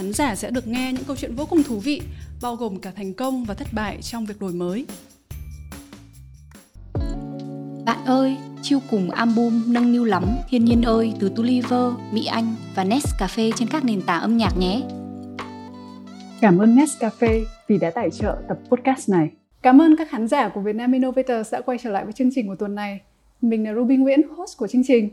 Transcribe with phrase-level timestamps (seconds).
[0.00, 2.02] Khán giả sẽ được nghe những câu chuyện vô cùng thú vị,
[2.42, 4.86] bao gồm cả thành công và thất bại trong việc đổi mới.
[7.84, 12.54] Bạn ơi, chiêu cùng album Nâng niu lắm, Thiên nhiên ơi từ Tuliver, Mỹ Anh
[12.74, 14.82] và Nescafe trên các nền tảng âm nhạc nhé.
[16.40, 19.30] Cảm ơn Nescafe vì đã tài trợ tập podcast này.
[19.62, 22.48] Cảm ơn các khán giả của Vietnam Innovators đã quay trở lại với chương trình
[22.48, 23.00] của tuần này.
[23.42, 25.10] Mình là Ruby Nguyễn, host của chương trình.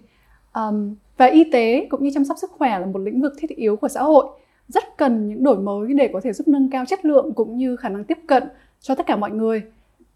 [0.54, 3.50] Um, và y tế cũng như chăm sóc sức khỏe là một lĩnh vực thiết
[3.50, 4.26] yếu của xã hội
[4.68, 7.76] rất cần những đổi mới để có thể giúp nâng cao chất lượng cũng như
[7.76, 8.44] khả năng tiếp cận
[8.80, 9.64] cho tất cả mọi người.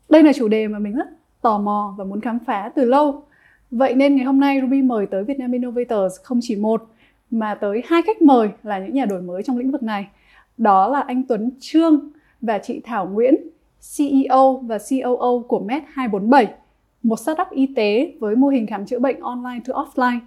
[0.09, 1.07] Đây là chủ đề mà mình rất
[1.41, 3.23] tò mò và muốn khám phá từ lâu.
[3.71, 6.83] Vậy nên ngày hôm nay Ruby mời tới Vietnam Innovators không chỉ một
[7.31, 10.07] mà tới hai khách mời là những nhà đổi mới trong lĩnh vực này.
[10.57, 12.09] Đó là anh Tuấn Trương
[12.41, 13.35] và chị Thảo Nguyễn,
[13.97, 16.45] CEO và COO của Med247,
[17.03, 20.19] một startup y tế với mô hình khám chữa bệnh online to offline.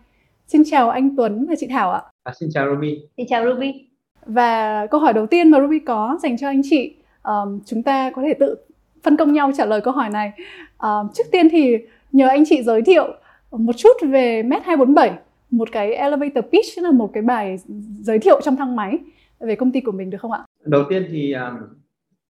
[0.46, 2.02] Xin chào anh Tuấn và chị Thảo ạ.
[2.22, 2.98] À, xin chào Ruby.
[3.16, 3.93] Xin chào Ruby.
[4.26, 8.10] Và câu hỏi đầu tiên mà Ruby có dành cho anh chị, um, chúng ta
[8.10, 8.56] có thể tự
[9.02, 10.32] phân công nhau trả lời câu hỏi này.
[10.78, 11.76] Um, trước tiên thì
[12.12, 13.14] nhờ anh chị giới thiệu
[13.50, 15.12] một chút về Met 247,
[15.50, 17.56] một cái elevator pitch, là một cái bài
[18.00, 18.98] giới thiệu trong thang máy
[19.40, 20.44] về công ty của mình được không ạ?
[20.64, 21.54] Đầu tiên thì um,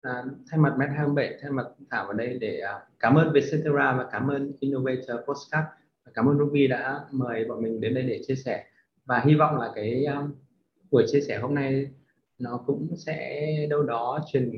[0.08, 3.95] uh, thay mặt Met 247, thay mặt Thảo ở đây để uh, cảm ơn Vietcetera
[3.98, 5.67] và cảm ơn Innovator Postcard
[6.14, 8.64] cảm ơn Ruby đã mời bọn mình đến đây để chia sẻ
[9.05, 10.34] và hy vọng là cái um,
[10.95, 11.87] buổi chia sẻ hôm nay
[12.39, 14.53] nó cũng sẽ đâu đó truyền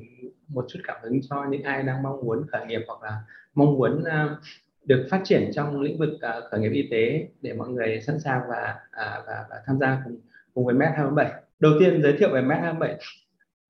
[0.49, 3.21] một chút cảm hứng cho những ai đang mong muốn khởi nghiệp hoặc là
[3.55, 4.39] mong muốn uh,
[4.85, 8.21] được phát triển trong lĩnh vực uh, khởi nghiệp y tế để mọi người sẵn
[8.21, 10.21] sàng và uh, và, và tham gia cùng
[10.55, 11.33] cùng với Med 27.
[11.59, 12.99] Đầu tiên giới thiệu về Med 27.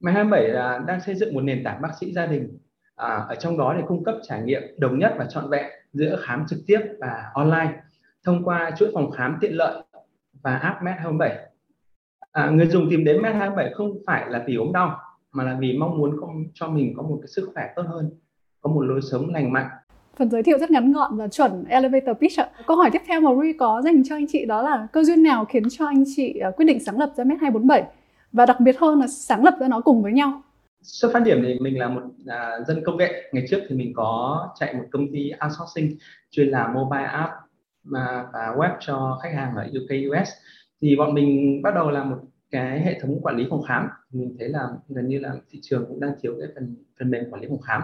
[0.00, 2.58] Med 27 là đang xây dựng một nền tảng bác sĩ gia đình
[2.96, 6.16] à, ở trong đó để cung cấp trải nghiệm đồng nhất và trọn vẹn giữa
[6.22, 7.80] khám trực tiếp và online
[8.24, 9.82] thông qua chuỗi phòng khám tiện lợi
[10.42, 11.46] và app Med 27
[12.36, 14.98] à, người dùng tìm đến Med27 không phải là vì ốm đau
[15.32, 18.10] mà là vì mong muốn có, cho mình có một cái sức khỏe tốt hơn
[18.60, 19.68] có một lối sống lành mạnh
[20.16, 22.48] phần giới thiệu rất ngắn gọn và chuẩn elevator pitch ạ.
[22.66, 25.22] Câu hỏi tiếp theo mà Rui có dành cho anh chị đó là cơ duyên
[25.22, 27.84] nào khiến cho anh chị à, quyết định sáng lập ra Med 247
[28.32, 30.42] và đặc biệt hơn là sáng lập ra nó cùng với nhau.
[30.82, 33.30] Xuất phát điểm thì mình là một à, dân công nghệ.
[33.32, 35.96] Ngày trước thì mình có chạy một công ty outsourcing
[36.30, 37.30] chuyên làm mobile app
[37.84, 40.28] mà và web cho khách hàng ở UK US
[40.80, 42.16] thì bọn mình bắt đầu làm một
[42.50, 43.88] cái hệ thống quản lý phòng khám.
[44.12, 47.24] Mình thấy là gần như là thị trường cũng đang thiếu cái phần phần mềm
[47.30, 47.82] quản lý phòng khám.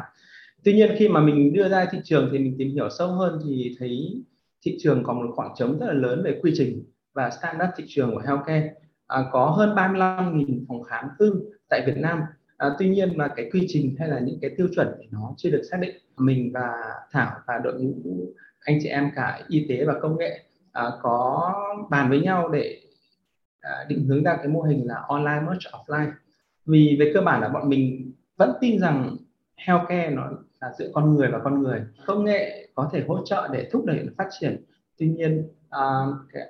[0.64, 3.40] Tuy nhiên khi mà mình đưa ra thị trường thì mình tìm hiểu sâu hơn
[3.44, 4.22] thì thấy
[4.62, 6.84] thị trường còn một khoảng trống rất là lớn về quy trình
[7.14, 8.74] và standard thị trường của healthcare.
[9.06, 12.20] À, có hơn 35.000 phòng khám tư tại Việt Nam.
[12.56, 15.34] À, tuy nhiên mà cái quy trình hay là những cái tiêu chuẩn thì nó
[15.36, 15.96] chưa được xác định.
[16.16, 16.68] Mình và
[17.12, 21.52] Thảo và đội ngũ anh chị em cả y tế và công nghệ à, có
[21.90, 22.80] bàn với nhau để
[23.88, 26.10] định hướng ra cái mô hình là online merge offline.
[26.66, 29.16] Vì về cơ bản là bọn mình vẫn tin rằng
[29.56, 30.30] healthcare nó
[30.60, 31.82] là giữa con người và con người.
[32.06, 34.64] Công nghệ có thể hỗ trợ để thúc đẩy phát triển.
[34.98, 35.80] Tuy nhiên à,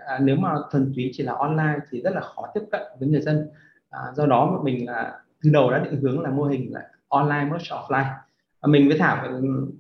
[0.07, 3.09] à, nếu mà thuần túy chỉ là online thì rất là khó tiếp cận với
[3.09, 3.49] người dân.
[3.91, 6.81] À, do đó bọn mình là từ đầu đã định hướng là mô hình là
[7.09, 8.15] online merge offline.
[8.61, 9.27] À, mình với Thảo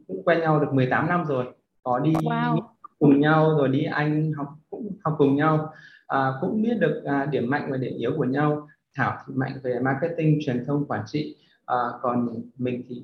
[0.08, 1.46] cũng quen nhau được 18 năm rồi.
[1.82, 2.58] Có đi wow.
[2.98, 5.72] cùng nhau rồi đi Anh học cũng học cùng nhau
[6.12, 8.68] à, cũng biết được à, điểm mạnh và điểm yếu của nhau.
[8.94, 11.36] Thảo thì mạnh về marketing truyền thông quản trị.
[11.66, 13.02] À, còn mình thì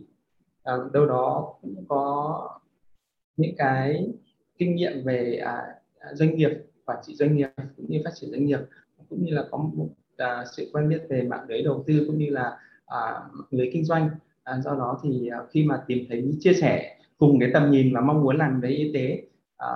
[0.62, 2.48] à, đâu đó cũng có
[3.36, 4.08] những cái
[4.58, 5.62] kinh nghiệm về à,
[6.12, 6.50] doanh nghiệp
[6.84, 8.60] quản trị doanh nghiệp cũng như phát triển doanh nghiệp.
[9.08, 12.18] Cũng như là có một à, sự quen biết về mạng lưới đầu tư cũng
[12.18, 13.20] như là à,
[13.50, 14.10] lưới kinh doanh.
[14.42, 17.94] À, do đó thì à, khi mà tìm thấy chia sẻ cùng cái tầm nhìn
[17.94, 19.22] và mong muốn làm về y tế
[19.56, 19.68] à,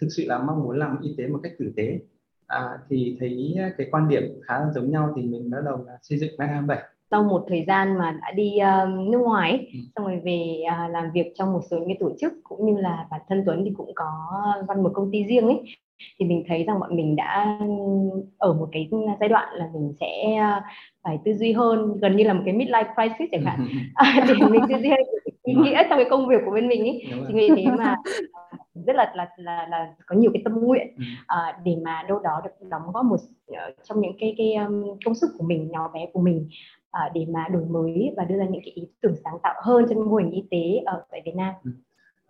[0.00, 2.00] thực sự là mong muốn làm y tế một cách tử tế
[2.46, 5.92] à, thì thấy cái quan điểm khá là giống nhau thì mình bắt đầu là
[6.02, 6.78] xây dựng Med 27
[7.10, 9.78] sau một thời gian mà đã đi uh, nước ngoài ấy, ừ.
[9.96, 12.80] xong rồi về uh, làm việc trong một số những cái tổ chức cũng như
[12.80, 14.08] là bản thân Tuấn thì cũng có
[14.68, 15.62] văn một công ty riêng ấy
[16.18, 17.58] thì mình thấy rằng bọn mình đã
[18.38, 18.88] ở một cái
[19.20, 20.40] giai đoạn là mình sẽ
[21.04, 23.66] phải tư duy hơn gần như là một cái midlife crisis chẳng hạn.
[24.28, 25.00] Để mình tư duy hơn
[25.42, 27.04] ý nghĩa trong cái công việc của bên mình ấy.
[27.28, 27.96] Thì vì thế mà
[28.86, 32.40] rất là là là, là có nhiều cái tâm nguyện uh, để mà đâu đó
[32.44, 35.90] được đóng góp một uh, trong những cái cái um, công sức của mình nhỏ
[35.94, 36.48] bé của mình
[36.86, 39.86] uh, để mà đổi mới và đưa ra những cái ý tưởng sáng tạo hơn
[39.88, 41.54] trong mô hình y tế ở tại Việt Nam.
[41.64, 41.70] Ừ.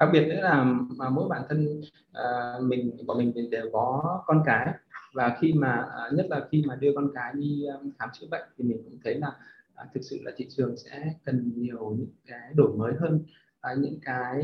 [0.00, 0.64] Đặc biệt nữa là
[0.96, 1.80] mà mỗi bản thân
[2.10, 4.68] uh, mình bọn mình đều có con cái
[5.14, 8.26] và khi mà uh, nhất là khi mà đưa con cái đi um, khám chữa
[8.30, 11.94] bệnh thì mình cũng thấy là uh, thực sự là thị trường sẽ cần nhiều
[11.98, 13.24] những cái đổi mới hơn
[13.66, 14.42] À, à, những cái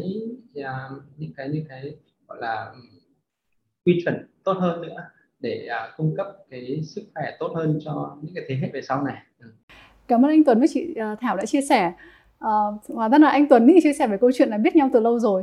[1.17, 1.95] những cái như cái
[2.29, 2.73] gọi là
[3.85, 4.97] quy chuẩn tốt hơn nữa
[5.41, 8.83] để à, cung cấp cái sức khỏe tốt hơn cho những cái thế hệ về
[8.83, 9.17] sau này.
[9.41, 9.47] Ừ.
[10.09, 11.93] Cảm ơn anh Tuấn với chị Thảo đã chia sẻ.
[12.45, 14.91] Uh, và rất là anh Tuấn thì chia sẻ về câu chuyện là biết nhau
[14.93, 15.43] từ lâu rồi.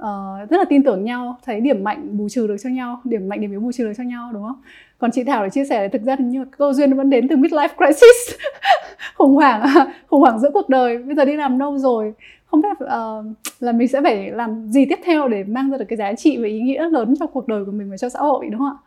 [0.00, 3.28] Uh, rất là tin tưởng nhau, thấy điểm mạnh bù trừ được cho nhau, điểm
[3.28, 4.62] mạnh điểm yếu bù trừ được cho nhau đúng không?
[4.98, 7.36] Còn chị Thảo đã chia sẻ là thực ra như câu duyên vẫn đến từ
[7.36, 8.40] midlife crisis,
[9.14, 9.62] khủng hoảng
[10.06, 10.98] khủng hoảng giữa cuộc đời.
[10.98, 12.14] Bây giờ đi làm lâu rồi,
[12.52, 13.24] không biết uh,
[13.60, 16.36] là mình sẽ phải làm gì tiếp theo để mang ra được cái giá trị
[16.36, 18.68] và ý nghĩa lớn cho cuộc đời của mình và cho xã hội đúng không
[18.68, 18.78] ạ?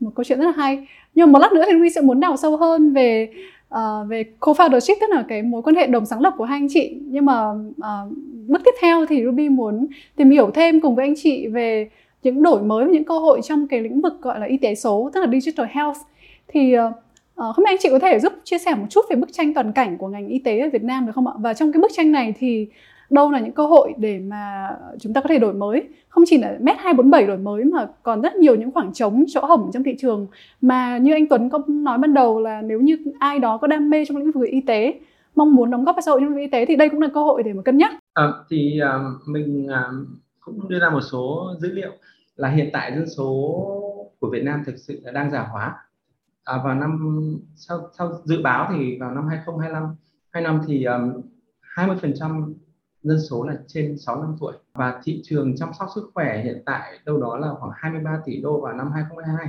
[0.00, 0.86] Một câu chuyện rất là hay.
[1.14, 3.28] Nhưng mà một lát nữa thì Ruby sẽ muốn đào sâu hơn về
[3.74, 3.78] uh,
[4.08, 6.98] về co-foundership tức là cái mối quan hệ đồng sáng lập của hai anh chị.
[7.00, 8.12] Nhưng mà uh,
[8.46, 9.86] bước tiếp theo thì Ruby muốn
[10.16, 11.90] tìm hiểu thêm cùng với anh chị về
[12.22, 14.74] những đổi mới và những cơ hội trong cái lĩnh vực gọi là y tế
[14.74, 15.98] số tức là digital health
[16.48, 16.92] thì uh,
[17.36, 19.72] không biết anh chị có thể giúp chia sẻ một chút về bức tranh toàn
[19.72, 21.34] cảnh của ngành y tế ở Việt Nam được không ạ?
[21.38, 22.66] Và trong cái bức tranh này thì
[23.12, 24.68] đâu là những cơ hội để mà
[25.00, 25.88] chúng ta có thể đổi mới.
[26.08, 29.40] Không chỉ là MET 247 đổi mới mà còn rất nhiều những khoảng trống chỗ
[29.44, 30.26] hổng trong thị trường.
[30.60, 33.90] Mà như anh Tuấn có nói ban đầu là nếu như ai đó có đam
[33.90, 34.94] mê trong lĩnh vực y tế
[35.34, 37.00] mong muốn đóng góp vào xã hội trong lĩnh vực y tế thì đây cũng
[37.00, 37.92] là cơ hội để mà cân nhắc.
[38.14, 39.90] À, thì à, mình à,
[40.40, 41.92] cũng đưa ra một số dữ liệu
[42.36, 43.26] là hiện tại dân số
[44.20, 45.74] của Việt Nam thực sự là đang già hóa.
[46.44, 47.20] À, vào năm
[47.54, 49.82] sau sau dự báo thì vào năm 2025
[50.30, 51.22] hai năm thì à, um,
[51.76, 52.54] 20%
[53.02, 56.62] dân số là trên 6 năm tuổi và thị trường chăm sóc sức khỏe hiện
[56.66, 59.46] tại đâu đó là khoảng 23 tỷ đô vào năm 2022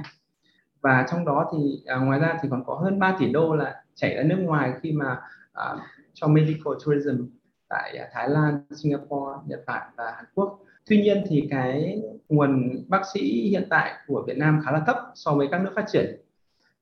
[0.81, 3.83] và trong đó thì à, ngoài ra thì còn có hơn 3 tỷ đô là
[3.95, 5.21] chảy ra nước ngoài khi mà
[5.53, 5.75] à,
[6.13, 7.25] cho medical tourism
[7.69, 10.59] tại à, Thái Lan, Singapore, Nhật Bản và Hàn Quốc.
[10.89, 14.97] Tuy nhiên thì cái nguồn bác sĩ hiện tại của Việt Nam khá là thấp
[15.15, 16.21] so với các nước phát triển.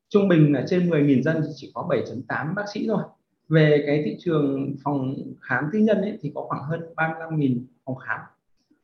[0.10, 3.04] Trung bình là trên 10.000 dân thì chỉ có 7.8 bác sĩ thôi
[3.52, 7.96] về cái thị trường phòng khám tư nhân ấy, thì có khoảng hơn 35.000 phòng
[7.96, 8.20] khám.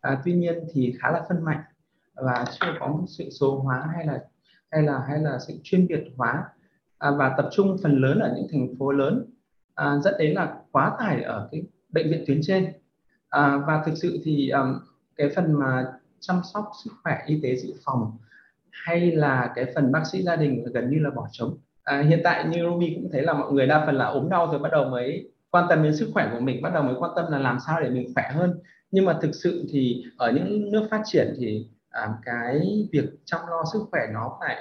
[0.01, 1.61] À, tuy nhiên thì khá là phân mạnh
[2.15, 4.23] và chưa có một sự số hóa hay là
[4.71, 6.43] hay là hay là sự chuyên biệt hóa.
[6.97, 9.25] À, và tập trung phần lớn ở những thành phố lớn.
[9.75, 12.73] À, dẫn đến là quá tải ở cái bệnh viện tuyến trên.
[13.29, 14.79] À, và thực sự thì um,
[15.15, 15.85] cái phần mà
[16.19, 18.17] chăm sóc sức khỏe y tế dự phòng
[18.71, 21.57] hay là cái phần bác sĩ gia đình gần như là bỏ trống
[21.88, 24.48] à, hiện tại như Ruby cũng thấy là mọi người đa phần là ốm đau
[24.51, 27.12] rồi bắt đầu mới quan tâm đến sức khỏe của mình bắt đầu mới quan
[27.16, 28.60] tâm là làm sao để mình khỏe hơn.
[28.92, 33.39] Nhưng mà thực sự thì ở những nước phát triển thì à, cái việc chăm
[33.50, 34.56] lo sức khỏe nó phải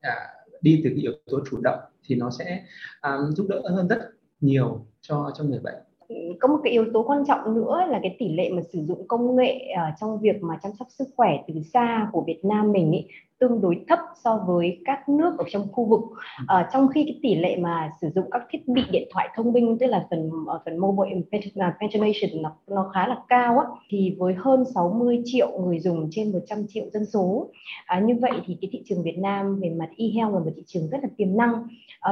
[0.00, 0.14] à,
[0.60, 2.62] đi từ cái yếu tố chủ động thì nó sẽ
[3.00, 3.98] à, giúp đỡ hơn rất
[4.40, 5.74] nhiều cho cho người bệnh.
[6.08, 8.78] Ừ, có một cái yếu tố quan trọng nữa là cái tỷ lệ mà sử
[8.88, 12.40] dụng công nghệ uh, trong việc mà chăm sóc sức khỏe từ xa của Việt
[12.44, 13.06] Nam mình ý,
[13.38, 16.00] tương đối thấp so với các nước ở trong khu vực.
[16.00, 19.52] Uh, trong khi cái tỷ lệ mà sử dụng các thiết bị điện thoại thông
[19.52, 24.16] minh tức là phần uh, phần mobile penetration nó nó khá là cao á thì
[24.18, 27.50] với hơn 60 triệu người dùng trên 100 triệu dân số
[27.98, 30.62] uh, như vậy thì cái thị trường Việt Nam về mặt e-health là một thị
[30.66, 31.52] trường rất là tiềm năng.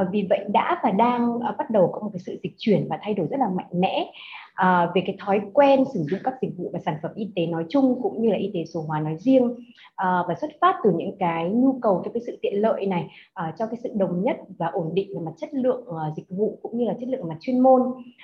[0.01, 2.87] Uh, vì vậy đã và đang uh, bắt đầu có một cái sự dịch chuyển
[2.89, 4.11] và thay đổi rất là mạnh mẽ
[4.55, 7.45] à, về cái thói quen sử dụng các dịch vụ và sản phẩm y tế
[7.45, 9.55] nói chung cũng như là y tế số hóa nói riêng
[9.95, 13.07] à, và xuất phát từ những cái nhu cầu cho cái sự tiện lợi này
[13.33, 16.29] à, cho cái sự đồng nhất và ổn định về mặt chất lượng uh, dịch
[16.29, 17.81] vụ cũng như là chất lượng mặt chuyên môn.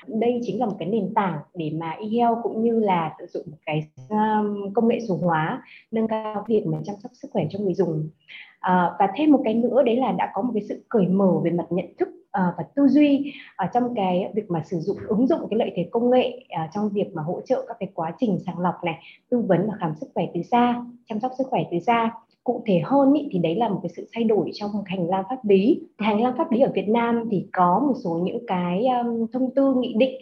[0.07, 3.43] Đây chính là một cái nền tảng để mà e-health cũng như là sử dụng
[3.51, 7.43] một cái um, công nghệ số hóa nâng cao việc mà chăm sóc sức khỏe
[7.49, 8.09] cho người dùng.
[8.59, 11.39] À, và thêm một cái nữa đấy là đã có một cái sự cởi mở
[11.43, 14.97] về mặt nhận thức Ờ, và tư duy ở trong cái việc mà sử dụng
[15.07, 17.89] ứng dụng cái lợi thế công nghệ ờ, trong việc mà hỗ trợ các cái
[17.93, 18.95] quá trình sàng lọc này
[19.29, 22.11] tư vấn và khám sức khỏe từ xa chăm sóc sức khỏe từ xa.
[22.43, 25.23] Cụ thể hơn ý, thì đấy là một cái sự thay đổi trong hành lang
[25.29, 25.81] pháp lý.
[25.97, 29.55] Hành lang pháp lý ở Việt Nam thì có một số những cái um, thông
[29.55, 30.15] tư nghị định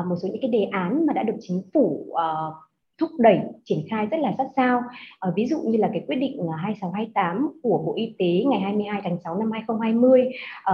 [0.00, 2.54] uh, một số những cái đề án mà đã được chính phủ uh,
[2.98, 4.82] thúc đẩy triển khai rất là sát sao.
[5.20, 9.00] À, ví dụ như là cái quyết định 2628 của Bộ Y tế ngày 22
[9.04, 10.22] tháng 6 năm 2020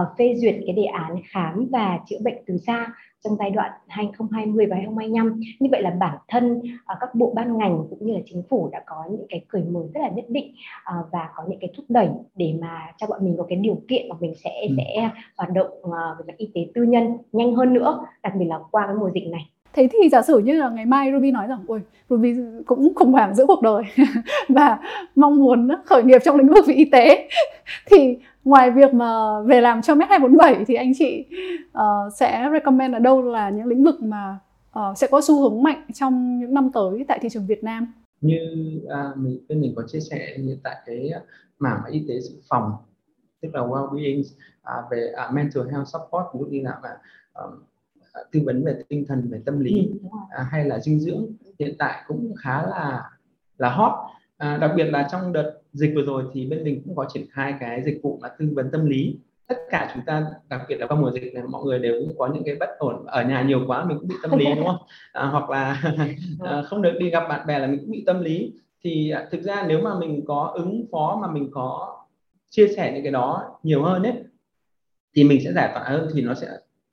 [0.01, 2.87] uh, phê duyệt cái đề án khám và chữa bệnh từ xa
[3.25, 5.41] trong giai đoạn 2020 và 2025.
[5.61, 6.63] Như vậy là bản thân
[7.01, 9.81] các bộ ban ngành cũng như là chính phủ đã có những cái cởi mở
[9.95, 10.55] rất là nhất định
[10.87, 14.09] và có những cái thúc đẩy để mà cho bọn mình có cái điều kiện
[14.09, 14.75] mà mình sẽ ừ.
[14.77, 18.47] sẽ hoạt động uh, về mặt y tế tư nhân nhanh hơn nữa, đặc biệt
[18.47, 21.31] là qua cái mùa dịch này thế thì giả sử như là ngày mai Ruby
[21.31, 22.35] nói rằng ôi Ruby
[22.67, 23.83] cũng khủng hoảng giữa cuộc đời
[24.49, 24.79] và
[25.17, 27.29] mong muốn khởi nghiệp trong lĩnh vực về y tế.
[27.87, 31.27] Thì ngoài việc mà về làm cho Med 247 thì anh chị
[31.79, 34.39] uh, sẽ recommend ở đâu là những lĩnh vực mà
[34.79, 37.93] uh, sẽ có xu hướng mạnh trong những năm tới tại thị trường Việt Nam?
[38.21, 38.39] Như
[38.85, 41.11] uh, mình bên mình có chia sẻ như tại cái
[41.59, 42.73] mảng y tế dự phòng
[43.43, 46.99] tức là well-being uh, về uh, mental health support ví dụ như là
[47.45, 47.55] uh,
[48.33, 51.27] tư vấn về tinh thần về tâm lý ừ, à, hay là dinh dưỡng
[51.59, 53.03] hiện tại cũng khá là
[53.59, 53.93] là hot.
[54.37, 57.27] À, đặc biệt là trong đợt dịch vừa rồi thì bên mình cũng có triển
[57.31, 59.17] khai cái dịch vụ là tư vấn tâm lý.
[59.47, 62.19] Tất cả chúng ta đặc biệt là trong mùa dịch này mọi người đều cũng
[62.19, 64.67] có những cái bất ổn ở nhà nhiều quá mình cũng bị tâm lý đúng
[64.67, 64.83] không?
[65.13, 65.83] À, hoặc là
[66.41, 68.53] à, không được đi gặp bạn bè là mình cũng bị tâm lý.
[68.85, 71.97] Thì à, thực ra nếu mà mình có ứng phó mà mình có
[72.51, 74.15] chia sẻ những cái đó nhiều hơn ấy
[75.17, 76.49] thì mình sẽ giải tỏa hơn thì nó sẽ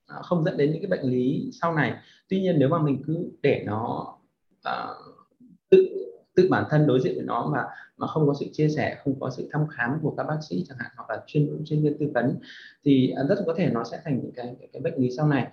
[0.07, 1.93] À, không dẫn đến những cái bệnh lý sau này.
[2.29, 4.13] Tuy nhiên nếu mà mình cứ để nó
[4.69, 5.15] uh,
[5.69, 5.87] tự
[6.35, 7.63] tự bản thân đối diện với nó mà
[7.97, 10.65] mà không có sự chia sẻ không có sự thăm khám của các bác sĩ
[10.67, 12.39] chẳng hạn hoặc là chuyên chuyên viên tư vấn
[12.85, 15.27] thì à, rất có thể nó sẽ thành những cái, cái, cái bệnh lý sau
[15.27, 15.47] này.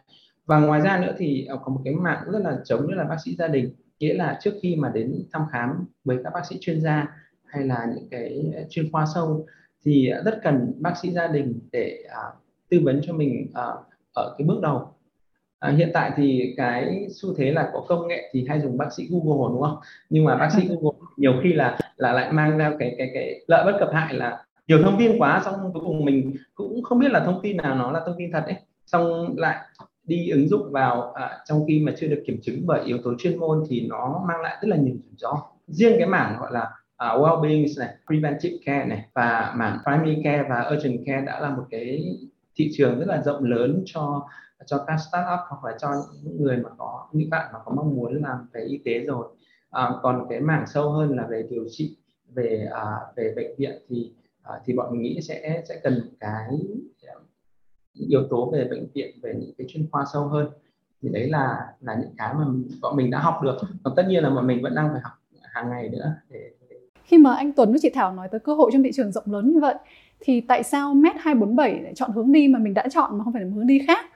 [0.47, 3.17] Và ngoài ra nữa thì có một cái mạng rất là chống nữa là bác
[3.25, 6.57] sĩ gia đình nghĩa là trước khi mà đến thăm khám với các bác sĩ
[6.61, 7.09] chuyên gia
[7.45, 9.47] hay là những cái chuyên khoa sâu
[9.85, 12.35] thì rất cần bác sĩ gia đình để uh,
[12.69, 14.95] tư vấn cho mình uh, ở cái bước đầu.
[15.59, 18.93] À, hiện tại thì cái xu thế là có công nghệ thì hay dùng bác
[18.97, 19.79] sĩ Google đúng không?
[20.11, 23.41] Nhưng mà bác sĩ Google nhiều khi là là lại mang ra cái cái cái
[23.47, 26.99] lợi bất cập hại là nhiều thông tin quá xong cuối cùng mình cũng không
[26.99, 28.57] biết là thông tin nào nó là thông tin thật ấy.
[28.87, 29.57] Xong lại
[30.05, 33.15] đi ứng dụng vào à, trong khi mà chưa được kiểm chứng bởi yếu tố
[33.19, 35.43] chuyên môn thì nó mang lại rất là nhiều rủi ro.
[35.67, 40.43] Riêng cái mảng gọi là uh, well-being này, preventive care này và mảng primary care
[40.49, 42.17] và urgent care đã là một cái
[42.57, 44.27] thị trường rất là rộng lớn cho
[44.67, 45.89] cho các startup hoặc là cho
[46.23, 49.27] những người mà có những bạn mà có mong muốn làm về y tế rồi.
[49.71, 51.97] À, còn cái mảng sâu hơn là về điều trị
[52.35, 52.85] về à,
[53.17, 56.49] về bệnh viện thì à, thì bọn mình nghĩ sẽ sẽ cần cái
[57.03, 57.23] um,
[57.93, 60.49] yếu tố về bệnh viện về những cái chuyên khoa sâu hơn.
[61.03, 62.45] Thì đấy là là những cái mà
[62.83, 63.57] bọn mình đã học được.
[63.83, 66.51] Còn tất nhiên là bọn mình vẫn đang phải học hàng ngày nữa để,
[67.05, 69.25] khi mà anh Tuấn với chị Thảo nói tới cơ hội trong thị trường rộng
[69.27, 69.75] lớn như vậy
[70.25, 73.33] thì tại sao Met 247 lại chọn hướng đi mà mình đã chọn mà không
[73.33, 74.07] phải là một hướng đi khác?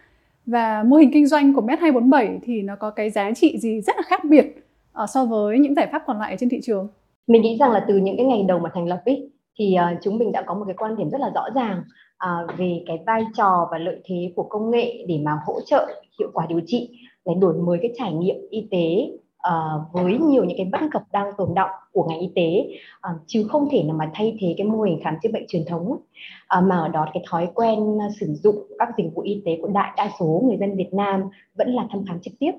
[0.47, 3.81] Và mô hình kinh doanh của Met 247 thì nó có cái giá trị gì
[3.81, 4.47] rất là khác biệt
[4.93, 6.89] ờ, so với những giải pháp còn lại trên thị trường?
[7.27, 9.99] Mình nghĩ rằng là từ những cái ngày đầu mà thành lập ý, thì uh,
[10.03, 11.83] chúng mình đã có một cái quan điểm rất là rõ ràng
[12.25, 16.03] uh, về cái vai trò và lợi thế của công nghệ để mà hỗ trợ
[16.19, 16.91] hiệu quả điều trị
[17.27, 21.03] để đổi mới cái trải nghiệm y tế uh, với nhiều những cái bất cập
[21.13, 24.55] đang tồn động của ngành y tế uh, chứ không thể nào mà thay thế
[24.59, 27.99] cái mô hình khám chữa bệnh truyền thống uh, mà ở đó cái thói quen
[28.21, 31.23] sử dụng các dịch vụ y tế của đại đa số người dân Việt Nam
[31.55, 32.53] vẫn là thăm khám trực tiếp.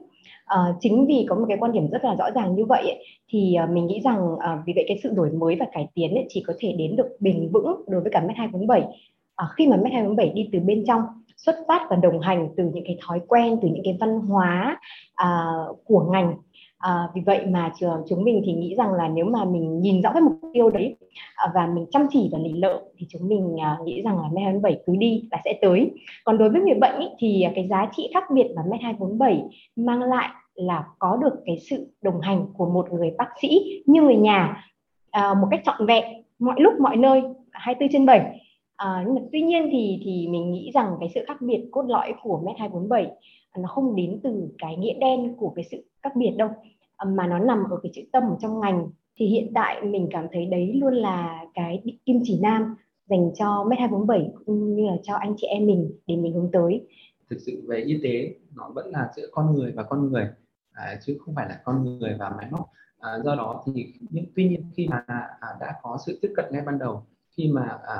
[0.79, 3.57] Chính vì có một cái quan điểm rất là rõ ràng như vậy ấy, thì
[3.69, 6.53] mình nghĩ rằng vì vậy cái sự đổi mới và cải tiến ấy, chỉ có
[6.59, 10.29] thể đến được bền vững đối với cả Med 247 uh, khi mà Med 247
[10.29, 11.01] đi từ bên trong
[11.38, 14.79] xuất phát và đồng hành từ những cái thói quen từ những cái văn hóa
[15.24, 16.36] uh, của ngành
[16.79, 20.01] À, vì vậy mà trường chúng mình thì nghĩ rằng là nếu mà mình nhìn
[20.01, 20.95] rõ cái mục tiêu đấy
[21.36, 24.27] à, và mình chăm chỉ và lì lợm thì chúng mình à, nghĩ rằng là
[24.31, 25.91] Med 247 cứ đi là sẽ tới.
[26.24, 28.81] Còn đối với người bệnh ý, thì à, cái giá trị khác biệt mà Med
[28.81, 29.43] 247
[29.75, 34.01] mang lại là có được cái sự đồng hành của một người bác sĩ như
[34.01, 34.63] người nhà
[35.12, 36.05] à, một cách trọn vẹn
[36.39, 37.21] mọi lúc mọi nơi
[37.51, 38.39] 24 trên 7
[38.79, 41.83] à, nhưng mà tuy nhiên thì thì mình nghĩ rằng cái sự khác biệt cốt
[41.88, 43.05] lõi của Med 247
[43.51, 46.50] à, nó không đến từ cái nghĩa đen của cái sự khác biệt đâu
[46.98, 48.89] à, mà nó nằm ở cái chữ tâm ở trong ngành.
[49.17, 52.75] Thì hiện tại mình cảm thấy đấy luôn là cái kim chỉ nam
[53.09, 56.50] dành cho Med 247 cũng như là cho anh chị em mình để mình hướng
[56.51, 56.88] tới.
[57.29, 60.27] Thực sự về y tế nó vẫn là giữa con người và con người
[60.71, 62.69] à, chứ không phải là con người và máy móc.
[63.00, 65.03] À, do đó thì nhưng tuy nhiên khi mà
[65.39, 67.03] à, đã có sự tiếp cận ngay ban đầu
[67.38, 67.95] khi mà à,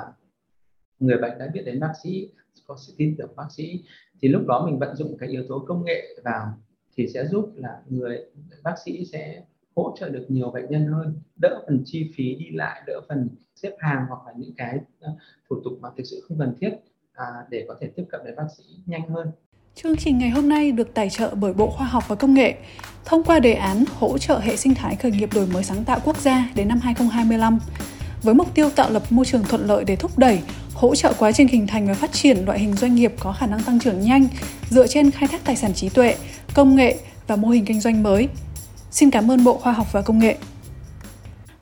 [1.00, 2.29] người bệnh đã biết đến bác sĩ
[2.68, 3.84] có sự tin tưởng bác sĩ
[4.22, 6.53] thì lúc đó mình vận dụng cái yếu tố công nghệ vào
[6.98, 8.25] thì sẽ giúp là người
[8.63, 9.44] bác sĩ sẽ
[9.75, 11.22] hỗ trợ được nhiều bệnh nhân hơn.
[11.41, 15.12] Đỡ phần chi phí đi lại đỡ phần xếp hàng hoặc là những cái ờ,
[15.50, 16.72] thủ tục mà thực sự không cần thiết
[17.13, 19.32] à, để có thể tiếp cận đến bác sĩ nhanh hơn.
[19.75, 22.56] Chương trình ngày hôm nay được tài trợ bởi Bộ Khoa học và Công nghệ.
[23.06, 26.00] Thông qua đề án hỗ trợ hệ sinh thái khởi nghiệp đổi mới sáng tạo
[26.06, 27.60] quốc gia đến năm 2025
[28.23, 30.39] với mục tiêu tạo lập môi trường thuận lợi để thúc đẩy,
[30.73, 33.47] hỗ trợ quá trình hình thành và phát triển loại hình doanh nghiệp có khả
[33.47, 34.27] năng tăng trưởng nhanh
[34.69, 36.15] dựa trên khai thác tài sản trí tuệ,
[36.55, 36.97] công nghệ
[37.27, 38.29] và mô hình kinh doanh mới.
[38.91, 40.38] Xin cảm ơn Bộ Khoa học và Công nghệ.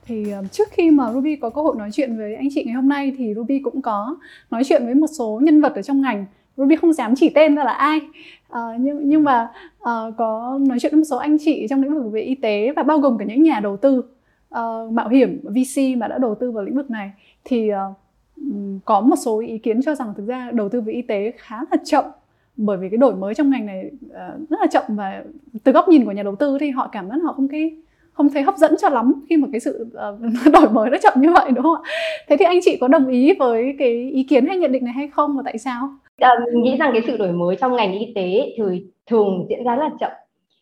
[0.05, 2.75] Thì ờ, trước khi mà Ruby có cơ hội nói chuyện với anh chị ngày
[2.75, 4.15] hôm nay thì Ruby cũng có
[4.51, 6.25] nói chuyện với một số nhân vật ở trong ngành
[6.57, 7.99] Ruby không dám chỉ tên ra là ai
[8.49, 9.49] à, nhưng nhưng mà
[9.81, 12.71] à, có nói chuyện với một số anh chị trong lĩnh vực về y tế
[12.75, 14.03] và bao gồm cả những nhà đầu tư
[14.55, 17.11] uh, mạo hiểm VC mà đã đầu tư vào lĩnh vực này
[17.43, 17.77] thì uh,
[18.85, 21.57] có một số ý kiến cho rằng thực ra đầu tư về y tế khá
[21.71, 22.05] là chậm
[22.57, 25.23] bởi vì cái đổi mới trong ngành này uh, rất là chậm và
[25.63, 27.77] từ góc nhìn của nhà đầu tư thì họ cảm giác họ không cái
[28.17, 31.13] không thấy hấp dẫn cho lắm khi mà cái sự uh, đổi mới nó chậm
[31.21, 31.91] như vậy đúng không ạ?
[32.27, 34.93] Thế thì anh chị có đồng ý với cái ý kiến hay nhận định này
[34.93, 35.89] hay không và tại sao?
[36.17, 39.63] À, mình nghĩ rằng cái sự đổi mới trong ngành y tế thì thường diễn
[39.63, 40.11] ra rất là chậm.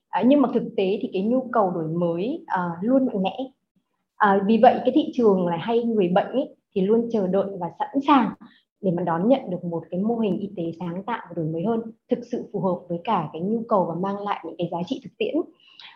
[0.09, 3.37] À, nhưng mà thực tế thì cái nhu cầu đổi mới à, luôn mạnh mẽ.
[4.15, 6.41] À, vì vậy cái thị trường là hay người bệnh ý,
[6.75, 8.29] thì luôn chờ đợi và sẵn sàng
[8.81, 11.45] để mà đón nhận được một cái mô hình y tế sáng tạo và đổi
[11.45, 14.55] mới hơn thực sự phù hợp với cả cái nhu cầu và mang lại những
[14.57, 15.35] cái giá trị thực tiễn.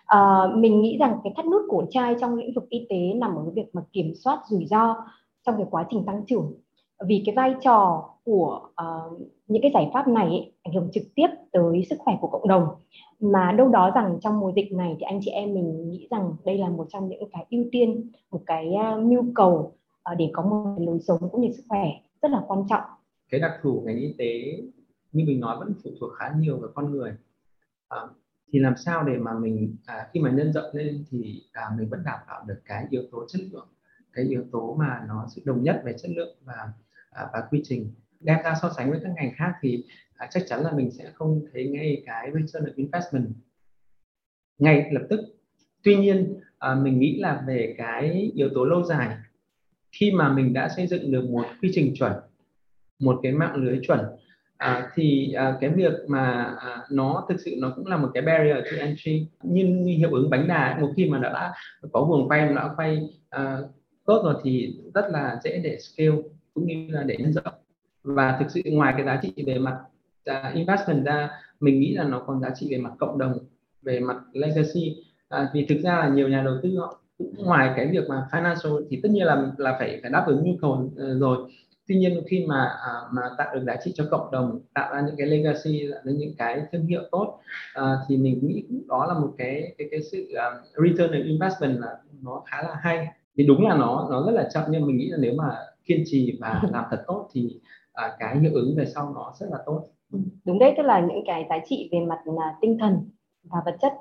[0.06, 3.36] À, mình nghĩ rằng cái thắt nút cổ trai trong lĩnh vực y tế nằm
[3.36, 4.96] ở cái việc mà kiểm soát rủi ro
[5.46, 6.54] trong cái quá trình tăng trưởng.
[7.08, 11.04] Vì cái vai trò của uh, những cái giải pháp này ấy, ảnh hưởng trực
[11.16, 12.68] tiếp tới sức khỏe của cộng đồng.
[13.20, 16.34] Mà đâu đó rằng trong mùa dịch này thì anh chị em mình nghĩ rằng
[16.46, 19.76] đây là một trong những cái ưu tiên một cái uh, nhu cầu
[20.12, 21.86] uh, để có một lối sống cũng như sức khỏe
[22.22, 22.84] rất là quan trọng.
[23.30, 24.62] Cái đặc thù ngành y tế
[25.12, 27.12] như mình nói vẫn phụ thuộc khá nhiều vào con người.
[27.88, 28.00] À,
[28.54, 31.90] thì làm sao để mà mình à, khi mà nhân rộng lên thì à, mình
[31.90, 33.68] vẫn đảm bảo được cái yếu tố chất lượng
[34.14, 36.72] cái yếu tố mà nó sự đồng nhất về chất lượng và
[37.12, 39.84] à, và quy trình đem ra so sánh với các ngành khác thì
[40.16, 43.28] à, chắc chắn là mình sẽ không thấy ngay cái return on investment
[44.58, 45.20] ngay lập tức.
[45.84, 49.18] Tuy nhiên à, mình nghĩ là về cái yếu tố lâu dài
[49.92, 52.14] khi mà mình đã xây dựng được một quy trình chuẩn
[53.00, 54.00] một cái mạng lưới chuẩn
[54.60, 58.24] à, thì à, cái việc mà à, nó thực sự nó cũng là một cái
[58.24, 59.28] barrier to entry.
[59.44, 61.54] Như, như hiệu ứng bánh đà một khi mà đã, đã
[61.92, 63.58] có vườn quay đã quay à,
[64.06, 66.16] tốt rồi thì rất là dễ để scale
[66.54, 67.54] cũng như là để nhân rộng
[68.04, 69.78] và thực sự ngoài cái giá trị về mặt
[70.32, 71.30] uh, investment ra
[71.60, 73.40] mình nghĩ là nó còn giá trị về mặt cộng đồng
[73.82, 75.04] về mặt legacy.
[75.30, 78.28] À, vì thực ra là nhiều nhà đầu tư họ cũng ngoài cái việc mà
[78.32, 81.38] financial thì tất nhiên là là phải phải đáp ứng nhu cầu uh, rồi.
[81.88, 85.02] Tuy nhiên khi mà à, mà tạo được giá trị cho cộng đồng tạo ra
[85.02, 87.40] những cái legacy ra những cái thương hiệu tốt
[87.74, 91.80] à, thì mình nghĩ đó là một cái cái cái sự um, return on investment
[91.80, 93.08] là nó khá là hay.
[93.38, 96.04] Thì đúng là nó nó rất là chậm nhưng mình nghĩ là nếu mà kiên
[96.06, 97.60] trì và làm thật tốt thì
[98.00, 99.84] à, cái hiệu ứng về sau nó rất là tốt.
[100.12, 103.10] Ừ, đúng đấy tức là những cái giá trị về mặt là tinh thần
[103.44, 103.94] và vật chất.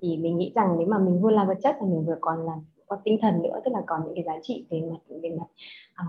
[0.00, 2.46] Thì mình nghĩ rằng nếu mà mình vừa làm vật chất thì mình vừa còn
[2.46, 2.52] là
[2.86, 5.46] có tinh thần nữa tức là còn những cái giá trị về mặt về mặt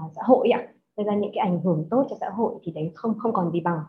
[0.06, 0.68] uh, xã hội ạ.
[0.98, 3.52] Gây ra những cái ảnh hưởng tốt cho xã hội thì đấy không không còn
[3.52, 3.80] gì bằng.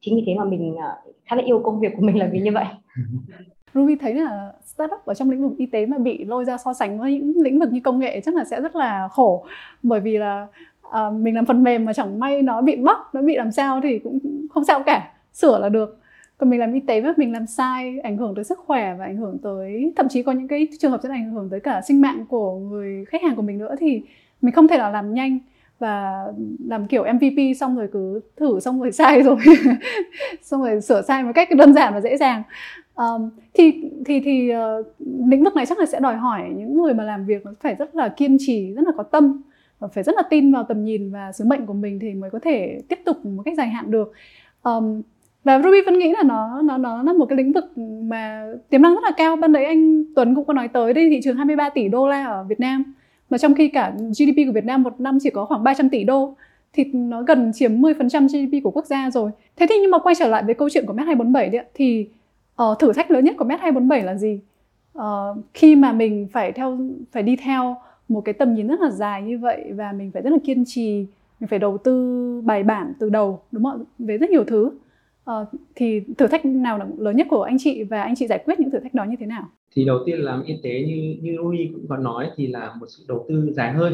[0.00, 2.40] Chính vì thế mà mình uh, khá là yêu công việc của mình là vì
[2.40, 2.64] như vậy.
[3.74, 6.72] Ruby thấy là startup ở trong lĩnh vực y tế mà bị lôi ra so
[6.72, 9.46] sánh với những lĩnh vực như công nghệ chắc là sẽ rất là khổ.
[9.82, 10.46] Bởi vì là
[10.90, 13.80] uh, mình làm phần mềm mà chẳng may nó bị mắc nó bị làm sao
[13.82, 14.18] thì cũng
[14.50, 15.98] không sao cả sửa là được.
[16.38, 19.04] Còn mình làm y tế mà mình làm sai ảnh hưởng tới sức khỏe và
[19.04, 21.80] ảnh hưởng tới thậm chí có những cái trường hợp sẽ ảnh hưởng tới cả
[21.80, 24.02] sinh mạng của người khách hàng của mình nữa thì
[24.42, 25.38] mình không thể nào làm nhanh
[25.78, 26.24] và
[26.66, 29.36] làm kiểu MVP xong rồi cứ thử xong rồi sai rồi.
[30.42, 32.42] Xong rồi sửa sai một cách đơn giản và dễ dàng.
[32.94, 34.86] Um, thì thì thì uh,
[35.26, 37.96] lĩnh vực này chắc là sẽ đòi hỏi những người mà làm việc phải rất
[37.96, 39.42] là kiên trì rất là có tâm.
[39.80, 42.30] Ờ, phải rất là tin vào tầm nhìn và sứ mệnh của mình thì mới
[42.30, 44.12] có thể tiếp tục một cách dài hạn được
[44.62, 45.02] um,
[45.44, 48.82] và Ruby vẫn nghĩ là nó nó nó là một cái lĩnh vực mà tiềm
[48.82, 51.36] năng rất là cao ban đấy anh Tuấn cũng có nói tới đây thị trường
[51.36, 52.94] 23 tỷ đô la ở Việt Nam
[53.30, 56.04] mà trong khi cả GDP của Việt Nam một năm chỉ có khoảng 300 tỷ
[56.04, 56.34] đô
[56.72, 59.30] thì nó gần chiếm 10% GDP của quốc gia rồi.
[59.56, 62.08] Thế thì nhưng mà quay trở lại với câu chuyện của MET 247 đấy, thì
[62.62, 64.40] uh, thử thách lớn nhất của MET 247 là gì?
[64.98, 65.02] Uh,
[65.54, 66.78] khi mà mình phải theo
[67.12, 67.76] phải đi theo
[68.10, 70.64] một cái tầm nhìn rất là dài như vậy và mình phải rất là kiên
[70.66, 71.06] trì,
[71.40, 73.84] mình phải đầu tư bài bản từ đầu đúng không?
[73.98, 74.70] Về rất nhiều thứ.
[75.30, 78.42] Uh, thì thử thách nào là lớn nhất của anh chị và anh chị giải
[78.44, 79.48] quyết những thử thách đó như thế nào?
[79.72, 82.86] thì đầu tiên làm y tế như như Rui cũng có nói thì là một
[82.88, 83.92] sự đầu tư dài hơi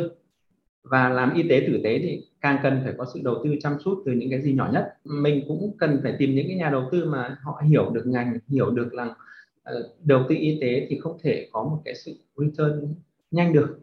[0.83, 3.73] và làm y tế tử tế thì càng cần phải có sự đầu tư chăm
[3.85, 6.71] chút từ những cái gì nhỏ nhất mình cũng cần phải tìm những cái nhà
[6.71, 9.17] đầu tư mà họ hiểu được ngành hiểu được là uh,
[9.63, 12.95] ờ, đầu tư y tế thì không thể có một cái sự return
[13.31, 13.79] nhanh được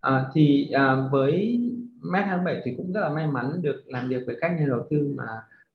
[0.00, 1.60] à, thì à, với
[2.02, 4.86] Med 27 thì cũng rất là may mắn được làm việc với các nhà đầu
[4.90, 5.24] tư mà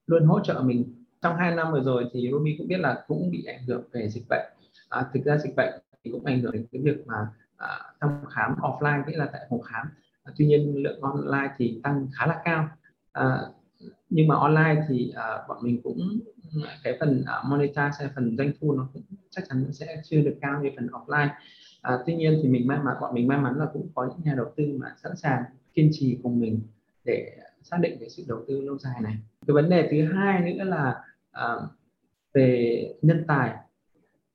[0.08, 0.94] luôn hỗ trợ mình.
[1.22, 4.10] Trong hai năm vừa rồi thì Ruby cũng biết là cũng bị ảnh hưởng về
[4.10, 4.46] dịch bệnh.
[4.90, 7.68] À, thực ra dịch bệnh thì cũng ảnh hưởng đến cái việc mà à,
[8.02, 9.88] thăm khám offline nghĩa là tại phòng khám.
[10.24, 12.70] À, tuy nhiên lượng online thì tăng khá là cao.
[13.12, 13.40] À,
[14.10, 16.20] nhưng mà online thì à, bọn mình cũng
[16.84, 20.64] cái phần uh, monetize phần doanh thu nó cũng chắc chắn sẽ chưa được cao
[20.64, 21.30] như phần offline
[21.86, 24.26] à, tuy nhiên thì mình may mắn bọn mình may mắn là cũng có những
[24.26, 25.44] nhà đầu tư mà sẵn sàng
[25.74, 26.60] kiên trì cùng mình
[27.04, 29.16] để xác định cái sự đầu tư lâu dài này.
[29.48, 30.96] Cái vấn đề thứ hai nữa là
[31.32, 31.56] à,
[32.34, 33.56] về nhân tài.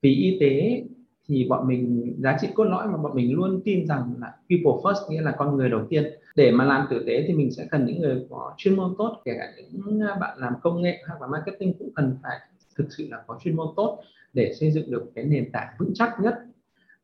[0.03, 0.83] Vì y tế
[1.27, 4.83] thì bọn mình giá trị cốt lõi mà bọn mình luôn tin rằng là people
[4.83, 6.05] first nghĩa là con người đầu tiên.
[6.37, 9.23] Để mà làm tử tế thì mình sẽ cần những người có chuyên môn tốt
[9.25, 12.39] kể cả những bạn làm công nghệ hoặc là marketing cũng cần phải
[12.77, 15.93] thực sự là có chuyên môn tốt để xây dựng được cái nền tảng vững
[15.95, 16.35] chắc nhất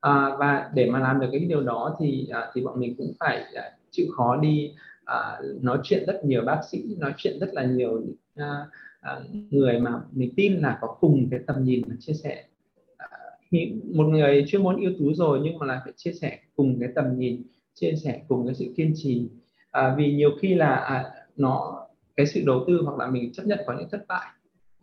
[0.00, 3.12] à, và để mà làm được cái điều đó thì à, thì bọn mình cũng
[3.20, 4.72] phải à, chịu khó đi
[5.04, 8.02] à, nói chuyện rất nhiều bác sĩ nói chuyện rất là nhiều
[8.36, 8.66] à,
[9.00, 12.44] à, người mà mình tin là có cùng cái tầm nhìn và chia sẻ.
[12.96, 13.08] À,
[13.94, 16.88] một người chuyên môn ưu tú rồi nhưng mà là phải chia sẻ cùng cái
[16.94, 17.42] tầm nhìn
[17.74, 19.28] chia sẻ cùng cái sự kiên trì.
[19.70, 21.04] À, vì nhiều khi là à,
[21.36, 24.26] nó cái sự đầu tư hoặc là mình chấp nhận có những thất bại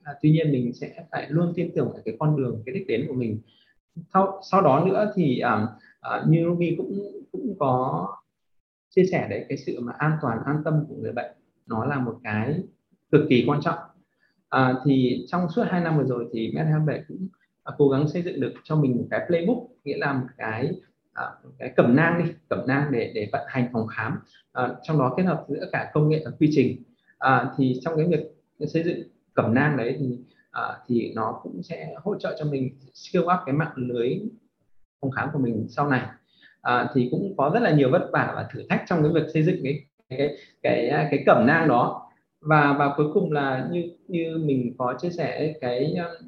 [0.04, 2.88] à, tuy nhiên mình sẽ phải luôn tin tưởng ở cái con đường cái đích
[2.88, 3.40] đến của mình
[4.14, 7.00] sau sau đó nữa thì um, uh, như Ruby cũng
[7.32, 8.08] cũng có
[8.90, 11.32] chia sẻ đấy cái sự mà an toàn an tâm của người bệnh
[11.66, 12.64] nó là một cái
[13.12, 13.80] cực kỳ quan trọng.
[14.50, 17.28] À, thì trong suốt hai năm vừa rồi thì MedHelp cũng
[17.64, 20.72] à, cố gắng xây dựng được cho mình một cái playbook nghĩa là một cái
[21.14, 21.26] à,
[21.60, 24.20] cái cẩm nang đi cẩm nang để để vận hành phòng khám.
[24.52, 26.84] À, trong đó kết hợp giữa cả công nghệ và quy trình.
[27.18, 28.20] À, thì trong cái việc
[28.68, 29.04] xây dựng
[29.34, 30.20] cẩm nang đấy thì
[30.54, 34.20] à, thì nó cũng sẽ hỗ trợ cho mình skill up cái mạng lưới
[35.02, 36.02] phòng khám của mình sau này.
[36.62, 39.30] À, thì cũng có rất là nhiều vất vả và thử thách trong cái việc
[39.34, 42.10] xây dựng cái cái cái cái cẩm nang đó.
[42.42, 46.22] Và và cuối cùng là như như mình có chia sẻ cái ờ,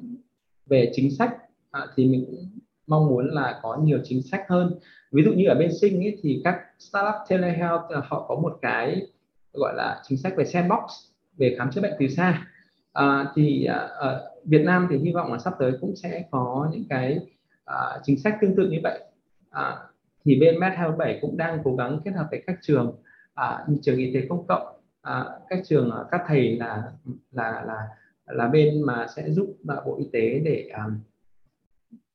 [0.66, 1.36] về chính sách
[1.70, 2.48] à, thì mình cũng
[2.86, 4.78] mong muốn là có nhiều chính sách hơn.
[5.12, 9.02] Ví dụ như ở bên sinh ấy, thì các startup telehealth họ có một cái
[9.52, 10.80] gọi là chính sách về sandbox
[11.36, 12.46] về khám chữa bệnh từ xa
[12.96, 16.68] à, thì à, ở Việt Nam thì hy vọng là sắp tới cũng sẽ có
[16.72, 17.18] những cái
[17.64, 19.04] à, chính sách tương tự như vậy.
[19.50, 19.76] À,
[20.24, 22.96] thì bên Med27 cũng đang cố gắng kết hợp với các trường
[23.34, 24.80] à, như trường y tế công cộng.
[25.02, 26.82] À, các trường à, các thầy là
[27.32, 27.88] là là
[28.26, 30.84] là bên mà sẽ giúp bộ y tế để à,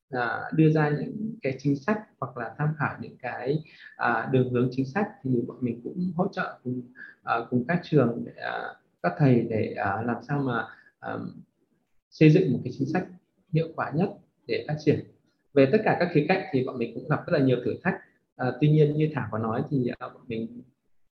[0.09, 3.63] à, đưa ra những cái chính sách hoặc là tham khảo những cái
[3.95, 6.81] à, đường hướng chính sách thì bọn mình cũng hỗ trợ cùng
[7.23, 10.65] à, cùng các trường để, à, các thầy để à, làm sao mà
[10.99, 11.17] à,
[12.09, 13.07] xây dựng một cái chính sách
[13.53, 14.09] hiệu quả nhất
[14.47, 14.99] để phát triển
[15.53, 17.75] về tất cả các khía cạnh thì bọn mình cũng gặp rất là nhiều thử
[17.83, 17.95] thách
[18.35, 20.61] à, tuy nhiên như thảo có nói thì bọn mình